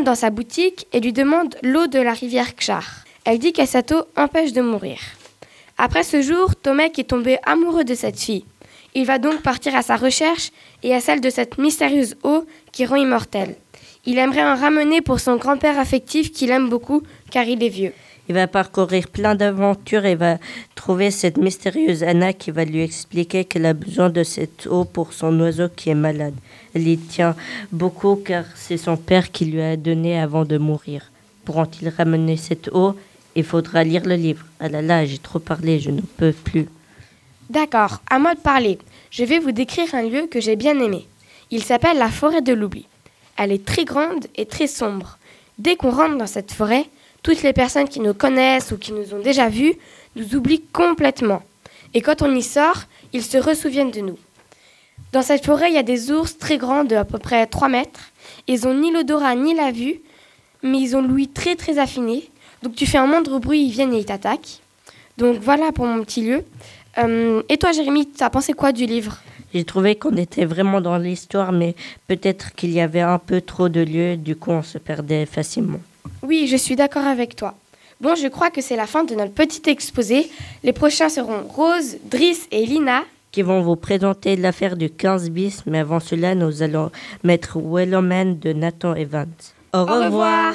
dans 0.04 0.14
sa 0.14 0.30
boutique 0.30 0.86
et 0.92 1.00
lui 1.00 1.12
demande 1.12 1.56
l'eau 1.62 1.86
de 1.86 1.98
la 1.98 2.12
rivière 2.12 2.54
Kchar. 2.54 3.04
Elle 3.24 3.38
dit 3.38 3.52
eau 3.54 4.04
empêche 4.16 4.52
de 4.52 4.60
mourir. 4.60 4.98
Après 5.78 6.02
ce 6.02 6.20
jour, 6.20 6.54
Tomek 6.56 6.98
est 6.98 7.10
tombé 7.10 7.38
amoureux 7.44 7.84
de 7.84 7.94
cette 7.94 8.20
fille. 8.20 8.44
Il 8.94 9.06
va 9.06 9.18
donc 9.18 9.42
partir 9.42 9.74
à 9.74 9.82
sa 9.82 9.96
recherche 9.96 10.50
et 10.82 10.94
à 10.94 11.00
celle 11.00 11.20
de 11.20 11.30
cette 11.30 11.58
mystérieuse 11.58 12.16
eau 12.22 12.44
qui 12.72 12.84
rend 12.84 12.96
immortelle. 12.96 13.56
Il 14.04 14.18
aimerait 14.18 14.44
en 14.44 14.56
ramener 14.56 15.00
pour 15.00 15.20
son 15.20 15.36
grand-père 15.36 15.78
affectif 15.78 16.32
qu'il 16.32 16.50
aime 16.50 16.68
beaucoup 16.68 17.02
car 17.30 17.44
il 17.44 17.62
est 17.62 17.68
vieux. 17.68 17.92
Il 18.28 18.34
va 18.34 18.46
parcourir 18.46 19.08
plein 19.08 19.34
d'aventures 19.34 20.04
et 20.04 20.14
va 20.14 20.36
trouver 20.74 21.10
cette 21.10 21.38
mystérieuse 21.38 22.02
Anna 22.02 22.34
qui 22.34 22.50
va 22.50 22.64
lui 22.66 22.82
expliquer 22.82 23.46
qu'elle 23.46 23.64
a 23.64 23.72
besoin 23.72 24.10
de 24.10 24.22
cette 24.22 24.66
eau 24.66 24.84
pour 24.84 25.14
son 25.14 25.40
oiseau 25.40 25.68
qui 25.74 25.88
est 25.88 25.94
malade. 25.94 26.34
Elle 26.74 26.88
y 26.88 26.98
tient 26.98 27.34
beaucoup 27.72 28.16
car 28.16 28.44
c'est 28.54 28.76
son 28.76 28.98
père 28.98 29.30
qui 29.30 29.46
lui 29.46 29.62
a 29.62 29.76
donné 29.76 30.20
avant 30.20 30.44
de 30.44 30.58
mourir. 30.58 31.10
Pourront-ils 31.46 31.88
ramener 31.88 32.36
cette 32.36 32.68
eau? 32.68 32.94
Il 33.34 33.44
faudra 33.44 33.82
lire 33.82 34.04
le 34.04 34.16
livre. 34.16 34.44
Ah 34.60 34.68
là 34.68 34.82
là, 34.82 35.06
j'ai 35.06 35.18
trop 35.18 35.38
parlé, 35.38 35.80
je 35.80 35.90
ne 35.90 36.02
peux 36.02 36.32
plus. 36.32 36.68
D'accord, 37.48 38.02
à 38.10 38.18
moi 38.18 38.34
de 38.34 38.40
parler. 38.40 38.78
Je 39.10 39.24
vais 39.24 39.38
vous 39.38 39.52
décrire 39.52 39.94
un 39.94 40.02
lieu 40.02 40.26
que 40.26 40.40
j'ai 40.40 40.56
bien 40.56 40.78
aimé. 40.78 41.06
Il 41.50 41.64
s'appelle 41.64 41.96
la 41.96 42.10
forêt 42.10 42.42
de 42.42 42.52
l'oubli. 42.52 42.84
Elle 43.38 43.52
est 43.52 43.64
très 43.64 43.86
grande 43.86 44.26
et 44.36 44.44
très 44.44 44.66
sombre. 44.66 45.16
Dès 45.58 45.76
qu'on 45.76 45.90
rentre 45.90 46.18
dans 46.18 46.26
cette 46.26 46.52
forêt, 46.52 46.84
toutes 47.22 47.42
les 47.42 47.52
personnes 47.52 47.88
qui 47.88 48.00
nous 48.00 48.14
connaissent 48.14 48.72
ou 48.72 48.78
qui 48.78 48.92
nous 48.92 49.14
ont 49.14 49.20
déjà 49.20 49.48
vus 49.48 49.74
nous 50.16 50.34
oublient 50.34 50.64
complètement. 50.72 51.42
Et 51.94 52.00
quand 52.00 52.22
on 52.22 52.34
y 52.34 52.42
sort, 52.42 52.84
ils 53.12 53.22
se 53.22 53.38
ressouviennent 53.38 53.90
de 53.90 54.00
nous. 54.00 54.18
Dans 55.12 55.22
cette 55.22 55.44
forêt, 55.44 55.70
il 55.70 55.74
y 55.74 55.78
a 55.78 55.82
des 55.82 56.10
ours 56.10 56.36
très 56.36 56.58
grands 56.58 56.84
de 56.84 56.94
à 56.94 57.04
peu 57.04 57.18
près 57.18 57.46
3 57.46 57.68
mètres. 57.68 58.00
Ils 58.46 58.66
ont 58.66 58.74
ni 58.74 58.92
l'odorat 58.92 59.34
ni 59.34 59.54
la 59.54 59.70
vue, 59.70 60.00
mais 60.62 60.78
ils 60.78 60.96
ont 60.96 61.02
l'ouïe 61.02 61.28
très 61.28 61.56
très 61.56 61.78
affinée. 61.78 62.30
Donc 62.62 62.74
tu 62.74 62.86
fais 62.86 62.98
un 62.98 63.06
moindre 63.06 63.38
bruit, 63.38 63.62
ils 63.62 63.70
viennent 63.70 63.94
et 63.94 63.98
ils 63.98 64.04
t'attaquent. 64.04 64.60
Donc 65.16 65.38
voilà 65.40 65.72
pour 65.72 65.86
mon 65.86 66.04
petit 66.04 66.22
lieu. 66.22 66.44
Euh, 66.98 67.42
et 67.48 67.56
toi, 67.56 67.72
Jérémy, 67.72 68.06
t'as 68.06 68.30
pensé 68.30 68.52
quoi 68.52 68.72
du 68.72 68.86
livre? 68.86 69.18
J'ai 69.54 69.64
trouvé 69.64 69.94
qu'on 69.96 70.16
était 70.16 70.44
vraiment 70.44 70.80
dans 70.80 70.98
l'histoire, 70.98 71.52
mais 71.52 71.74
peut-être 72.06 72.54
qu'il 72.54 72.70
y 72.70 72.80
avait 72.80 73.00
un 73.00 73.18
peu 73.18 73.40
trop 73.40 73.70
de 73.70 73.80
lieux, 73.80 74.16
du 74.16 74.36
coup 74.36 74.50
on 74.50 74.62
se 74.62 74.76
perdait 74.76 75.24
facilement. 75.24 75.80
Oui, 76.22 76.46
je 76.46 76.56
suis 76.56 76.76
d'accord 76.76 77.06
avec 77.06 77.36
toi. 77.36 77.54
Bon, 78.00 78.14
je 78.14 78.28
crois 78.28 78.50
que 78.50 78.60
c'est 78.60 78.76
la 78.76 78.86
fin 78.86 79.04
de 79.04 79.14
notre 79.14 79.32
petit 79.32 79.68
exposé. 79.68 80.30
Les 80.62 80.72
prochains 80.72 81.08
seront 81.08 81.42
Rose, 81.48 81.96
Driss 82.04 82.46
et 82.52 82.64
Lina. 82.64 83.02
Qui 83.32 83.42
vont 83.42 83.60
vous 83.60 83.76
présenter 83.76 84.36
l'affaire 84.36 84.76
du 84.76 84.88
15 84.88 85.30
bis, 85.30 85.64
mais 85.66 85.80
avant 85.80 86.00
cela, 86.00 86.34
nous 86.34 86.62
allons 86.62 86.90
mettre 87.24 87.58
Welloman 87.58 88.38
de 88.38 88.52
Nathan 88.52 88.94
Evans. 88.94 89.26
Au 89.74 89.84
revoir. 89.84 90.54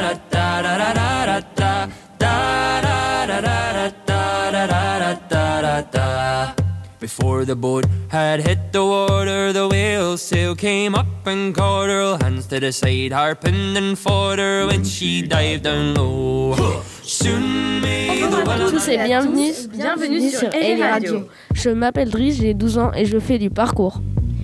before 7.01 7.45
the 7.45 7.55
boat 7.55 7.83
had 8.09 8.47
hit 8.47 8.71
the 8.71 8.85
water, 8.85 9.51
the 9.51 9.67
whale 9.67 10.17
sail 10.17 10.55
came 10.55 10.93
up 10.93 11.25
and 11.25 11.53
caught 11.53 11.89
her. 11.89 12.17
Hands 12.21 12.45
to 12.45 12.59
the 12.59 12.71
side, 12.71 13.11
harping 13.11 13.75
and 13.75 13.97
fought 13.97 14.37
her 14.37 14.67
when 14.67 14.83
she 14.85 15.23
dived 15.23 15.63
down 15.63 15.95
low. 15.95 16.55
Soon 17.01 17.81
may 17.81 18.21
the 18.21 18.45
Bonjour 18.45 18.49
à 18.49 18.69
tous 18.69 18.87
et 18.87 18.97
bienvenue, 18.97 19.51
bienvenue 19.73 20.29
sur 20.29 20.53
Ellie 20.53 20.83
Radio. 20.83 21.27
Je 21.55 21.71
m'appelle 21.71 22.09
Driss, 22.11 22.37
j'ai 22.39 22.53
12 22.53 22.77
ans 22.77 22.91
et 22.93 23.05
je 23.05 23.17
fais 23.19 23.39
du 23.39 23.49
parcours. 23.49 23.99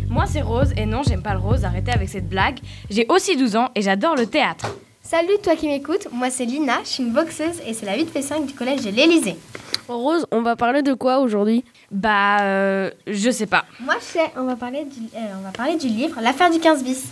Moi 0.09 0.25
c'est 0.25 0.41
Rose 0.41 0.73
et 0.75 0.87
non 0.87 1.03
j'aime 1.07 1.21
pas 1.21 1.33
le 1.33 1.39
rose, 1.39 1.63
arrêtez 1.63 1.91
avec 1.91 2.09
cette 2.09 2.27
blague. 2.27 2.57
J'ai 2.89 3.05
aussi 3.09 3.37
12 3.37 3.55
ans 3.55 3.69
et 3.75 3.83
j'adore 3.83 4.15
le 4.15 4.25
théâtre. 4.25 4.75
Salut 5.09 5.37
toi 5.41 5.55
qui 5.55 5.67
m'écoutes, 5.67 6.09
moi 6.11 6.29
c'est 6.29 6.43
Lina, 6.43 6.79
je 6.83 6.89
suis 6.89 7.03
une 7.03 7.13
boxeuse 7.13 7.61
et 7.65 7.73
c'est 7.73 7.85
la 7.85 7.97
8P5 7.97 8.45
du 8.45 8.53
collège 8.53 8.81
de 8.81 8.89
l'Elysée. 8.89 9.37
Rose, 9.87 10.27
on 10.31 10.41
va 10.41 10.57
parler 10.57 10.81
de 10.81 10.93
quoi 10.93 11.19
aujourd'hui? 11.19 11.63
Bah, 11.91 12.41
euh, 12.41 12.91
je 13.07 13.31
sais 13.31 13.45
pas. 13.45 13.63
Moi 13.79 13.95
je 14.01 14.03
sais, 14.03 14.31
on 14.35 14.43
va 14.43 14.57
parler 14.57 14.83
du, 14.83 14.99
euh, 15.15 15.19
on 15.39 15.43
va 15.43 15.51
parler 15.51 15.77
du 15.77 15.87
livre 15.87 16.19
L'affaire 16.21 16.49
du 16.49 16.59
15 16.59 16.83
bis. 16.83 17.05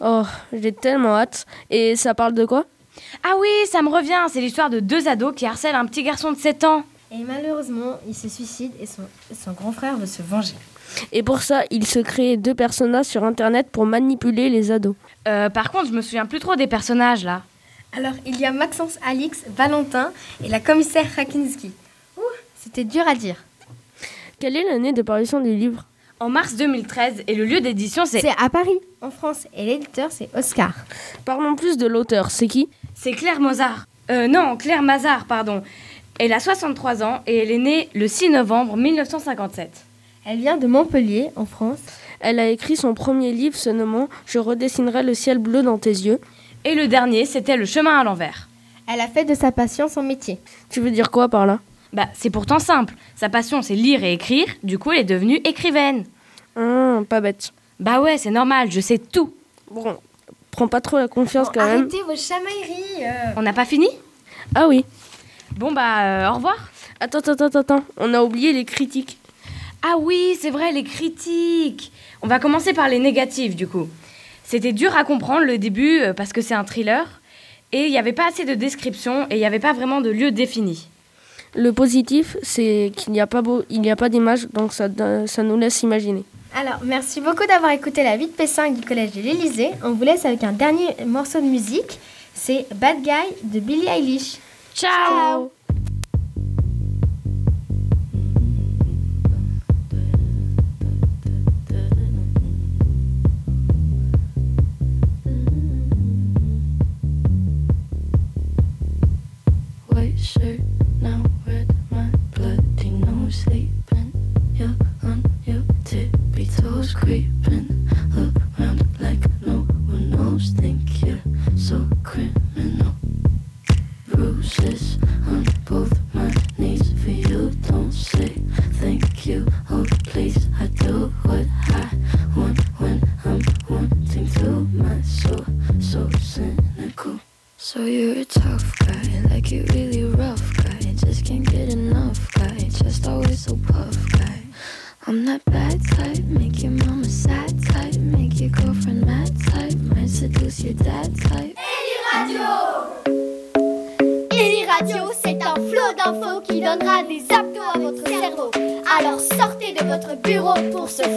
Oh, 0.00 0.22
j'ai 0.54 0.72
tellement 0.72 1.18
hâte. 1.18 1.44
Et 1.68 1.96
ça 1.96 2.14
parle 2.14 2.32
de 2.32 2.46
quoi? 2.46 2.64
Ah 3.22 3.34
oui, 3.38 3.50
ça 3.70 3.82
me 3.82 3.90
revient, 3.90 4.24
c'est 4.28 4.40
l'histoire 4.40 4.70
de 4.70 4.80
deux 4.80 5.06
ados 5.06 5.34
qui 5.36 5.44
harcèlent 5.44 5.74
un 5.74 5.84
petit 5.84 6.02
garçon 6.02 6.32
de 6.32 6.38
7 6.38 6.64
ans. 6.64 6.82
Et 7.12 7.24
malheureusement, 7.24 7.98
il 8.08 8.14
se 8.14 8.30
suicide 8.30 8.72
et 8.80 8.86
son, 8.86 9.02
son 9.38 9.52
grand 9.52 9.72
frère 9.72 9.98
veut 9.98 10.06
se 10.06 10.22
venger. 10.22 10.54
Et 11.12 11.22
pour 11.22 11.42
ça, 11.42 11.62
il 11.70 11.86
se 11.86 11.98
crée 11.98 12.36
deux 12.36 12.54
personnages 12.54 13.06
sur 13.06 13.24
Internet 13.24 13.68
pour 13.70 13.86
manipuler 13.86 14.50
les 14.50 14.70
ados. 14.70 14.94
Euh, 15.28 15.48
par 15.48 15.70
contre, 15.70 15.86
je 15.88 15.92
me 15.92 16.02
souviens 16.02 16.26
plus 16.26 16.40
trop 16.40 16.56
des 16.56 16.66
personnages 16.66 17.24
là. 17.24 17.42
Alors, 17.96 18.12
il 18.26 18.38
y 18.40 18.44
a 18.44 18.50
Maxence, 18.50 18.98
Alix, 19.06 19.44
Valentin 19.56 20.10
et 20.44 20.48
la 20.48 20.58
commissaire 20.58 21.06
Rakinski. 21.16 21.70
Ouh, 22.16 22.22
c'était 22.60 22.84
dur 22.84 23.06
à 23.06 23.14
dire. 23.14 23.36
Quelle 24.40 24.56
est 24.56 24.64
l'année 24.64 24.92
de 24.92 25.02
parution 25.02 25.40
du 25.40 25.54
livre? 25.54 25.84
En 26.20 26.28
mars 26.28 26.56
2013 26.56 27.24
et 27.26 27.34
le 27.34 27.44
lieu 27.44 27.60
d'édition 27.60 28.04
c'est... 28.06 28.20
C'est 28.20 28.34
à 28.38 28.48
Paris, 28.48 28.78
en 29.00 29.10
France, 29.10 29.46
et 29.54 29.64
l'éditeur 29.66 30.10
c'est 30.10 30.28
Oscar. 30.34 30.72
Parlons 31.24 31.54
plus 31.54 31.76
de 31.76 31.86
l'auteur, 31.86 32.30
c'est 32.30 32.46
qui? 32.46 32.68
C'est 32.94 33.12
Claire 33.12 33.40
Mozart. 33.40 33.86
Euh, 34.10 34.28
non, 34.28 34.56
Claire 34.56 34.82
Mazard, 34.82 35.24
pardon. 35.26 35.62
Elle 36.18 36.32
a 36.32 36.40
63 36.40 37.02
ans 37.02 37.22
et 37.26 37.38
elle 37.38 37.50
est 37.50 37.58
née 37.58 37.88
le 37.94 38.06
6 38.06 38.30
novembre 38.30 38.76
1957. 38.76 39.84
Elle 40.26 40.38
vient 40.38 40.56
de 40.56 40.66
Montpellier, 40.66 41.30
en 41.36 41.44
France. 41.44 41.78
Elle 42.20 42.38
a 42.38 42.48
écrit 42.48 42.76
son 42.76 42.94
premier 42.94 43.32
livre 43.32 43.56
se 43.56 43.70
nommant 43.70 44.08
Je 44.26 44.38
redessinerai 44.38 45.02
le 45.02 45.14
ciel 45.14 45.38
bleu 45.38 45.62
dans 45.62 45.78
tes 45.78 45.90
yeux. 45.90 46.20
Et 46.64 46.74
le 46.74 46.88
dernier, 46.88 47.26
c'était 47.26 47.56
Le 47.56 47.66
chemin 47.66 47.98
à 47.98 48.04
l'envers. 48.04 48.48
Elle 48.90 49.00
a 49.00 49.08
fait 49.08 49.24
de 49.24 49.34
sa 49.34 49.52
passion 49.52 49.88
son 49.88 50.02
métier. 50.02 50.38
Tu 50.70 50.80
veux 50.80 50.90
dire 50.90 51.10
quoi 51.10 51.28
par 51.28 51.46
là? 51.46 51.60
Bah, 51.92 52.08
c'est 52.14 52.30
pourtant 52.30 52.58
simple. 52.58 52.94
Sa 53.16 53.28
passion, 53.28 53.62
c'est 53.62 53.74
lire 53.74 54.02
et 54.02 54.12
écrire. 54.14 54.46
Du 54.62 54.78
coup, 54.78 54.92
elle 54.92 55.00
est 55.00 55.04
devenue 55.04 55.36
écrivaine. 55.44 56.04
Ah, 56.56 57.00
pas 57.08 57.20
bête. 57.20 57.52
Bah 57.80 58.00
ouais, 58.00 58.18
c'est 58.18 58.30
normal, 58.30 58.70
je 58.70 58.80
sais 58.80 58.98
tout. 58.98 59.32
Bon, 59.70 59.96
prends 60.50 60.68
pas 60.68 60.80
trop 60.80 60.98
la 60.98 61.08
confiance 61.08 61.48
quand 61.52 61.64
même. 61.64 61.80
Arrêtez 61.80 62.02
vos 62.02 62.16
chamailleries. 62.16 63.04
euh. 63.04 63.32
On 63.36 63.42
n'a 63.42 63.52
pas 63.52 63.64
fini? 63.64 63.88
Ah 64.54 64.68
oui. 64.68 64.84
Bon 65.56 65.72
bah, 65.72 66.02
euh, 66.02 66.30
au 66.30 66.34
revoir. 66.34 66.56
Attends, 67.00 67.18
attends, 67.18 67.46
attends, 67.46 67.58
attends. 67.60 67.84
On 67.96 68.14
a 68.14 68.22
oublié 68.22 68.52
les 68.52 68.64
critiques. 68.64 69.18
Ah 69.86 69.96
oui, 70.00 70.38
c'est 70.40 70.48
vrai, 70.48 70.72
les 70.72 70.82
critiques. 70.82 71.92
On 72.22 72.26
va 72.26 72.38
commencer 72.38 72.72
par 72.72 72.88
les 72.88 72.98
négatives, 72.98 73.54
du 73.54 73.68
coup. 73.68 73.86
C'était 74.42 74.72
dur 74.72 74.96
à 74.96 75.04
comprendre 75.04 75.44
le 75.44 75.58
début 75.58 76.00
euh, 76.00 76.14
parce 76.14 76.32
que 76.32 76.40
c'est 76.40 76.54
un 76.54 76.64
thriller. 76.64 77.20
Et 77.70 77.84
il 77.84 77.90
n'y 77.90 77.98
avait 77.98 78.14
pas 78.14 78.28
assez 78.28 78.46
de 78.46 78.54
description 78.54 79.26
et 79.28 79.34
il 79.34 79.38
n'y 79.38 79.44
avait 79.44 79.58
pas 79.58 79.74
vraiment 79.74 80.00
de 80.00 80.08
lieu 80.08 80.30
défini. 80.30 80.88
Le 81.54 81.72
positif, 81.72 82.38
c'est 82.42 82.92
qu'il 82.96 83.12
n'y 83.12 83.20
a 83.20 83.26
pas, 83.26 83.42
beau, 83.42 83.62
il 83.68 83.82
n'y 83.82 83.90
a 83.90 83.96
pas 83.96 84.08
d'image, 84.08 84.48
donc 84.52 84.72
ça, 84.72 84.88
ça 85.26 85.42
nous 85.42 85.58
laisse 85.58 85.82
imaginer. 85.82 86.24
Alors, 86.56 86.80
merci 86.84 87.20
beaucoup 87.20 87.46
d'avoir 87.46 87.72
écouté 87.72 88.02
la 88.02 88.16
8P5 88.16 88.76
du 88.76 88.86
collège 88.86 89.12
de 89.12 89.20
l'Elysée. 89.20 89.70
On 89.82 89.90
vous 89.90 90.04
laisse 90.04 90.24
avec 90.24 90.44
un 90.44 90.52
dernier 90.52 90.96
morceau 91.06 91.40
de 91.40 91.46
musique. 91.46 91.98
C'est 92.32 92.66
Bad 92.74 93.02
Guy 93.02 93.10
de 93.42 93.60
Billie 93.60 93.86
Eilish. 93.86 94.38
Ciao, 94.74 95.50
creep 117.04 117.43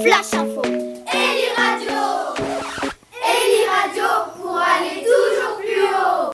flash 0.04 0.34
info. 0.34 0.47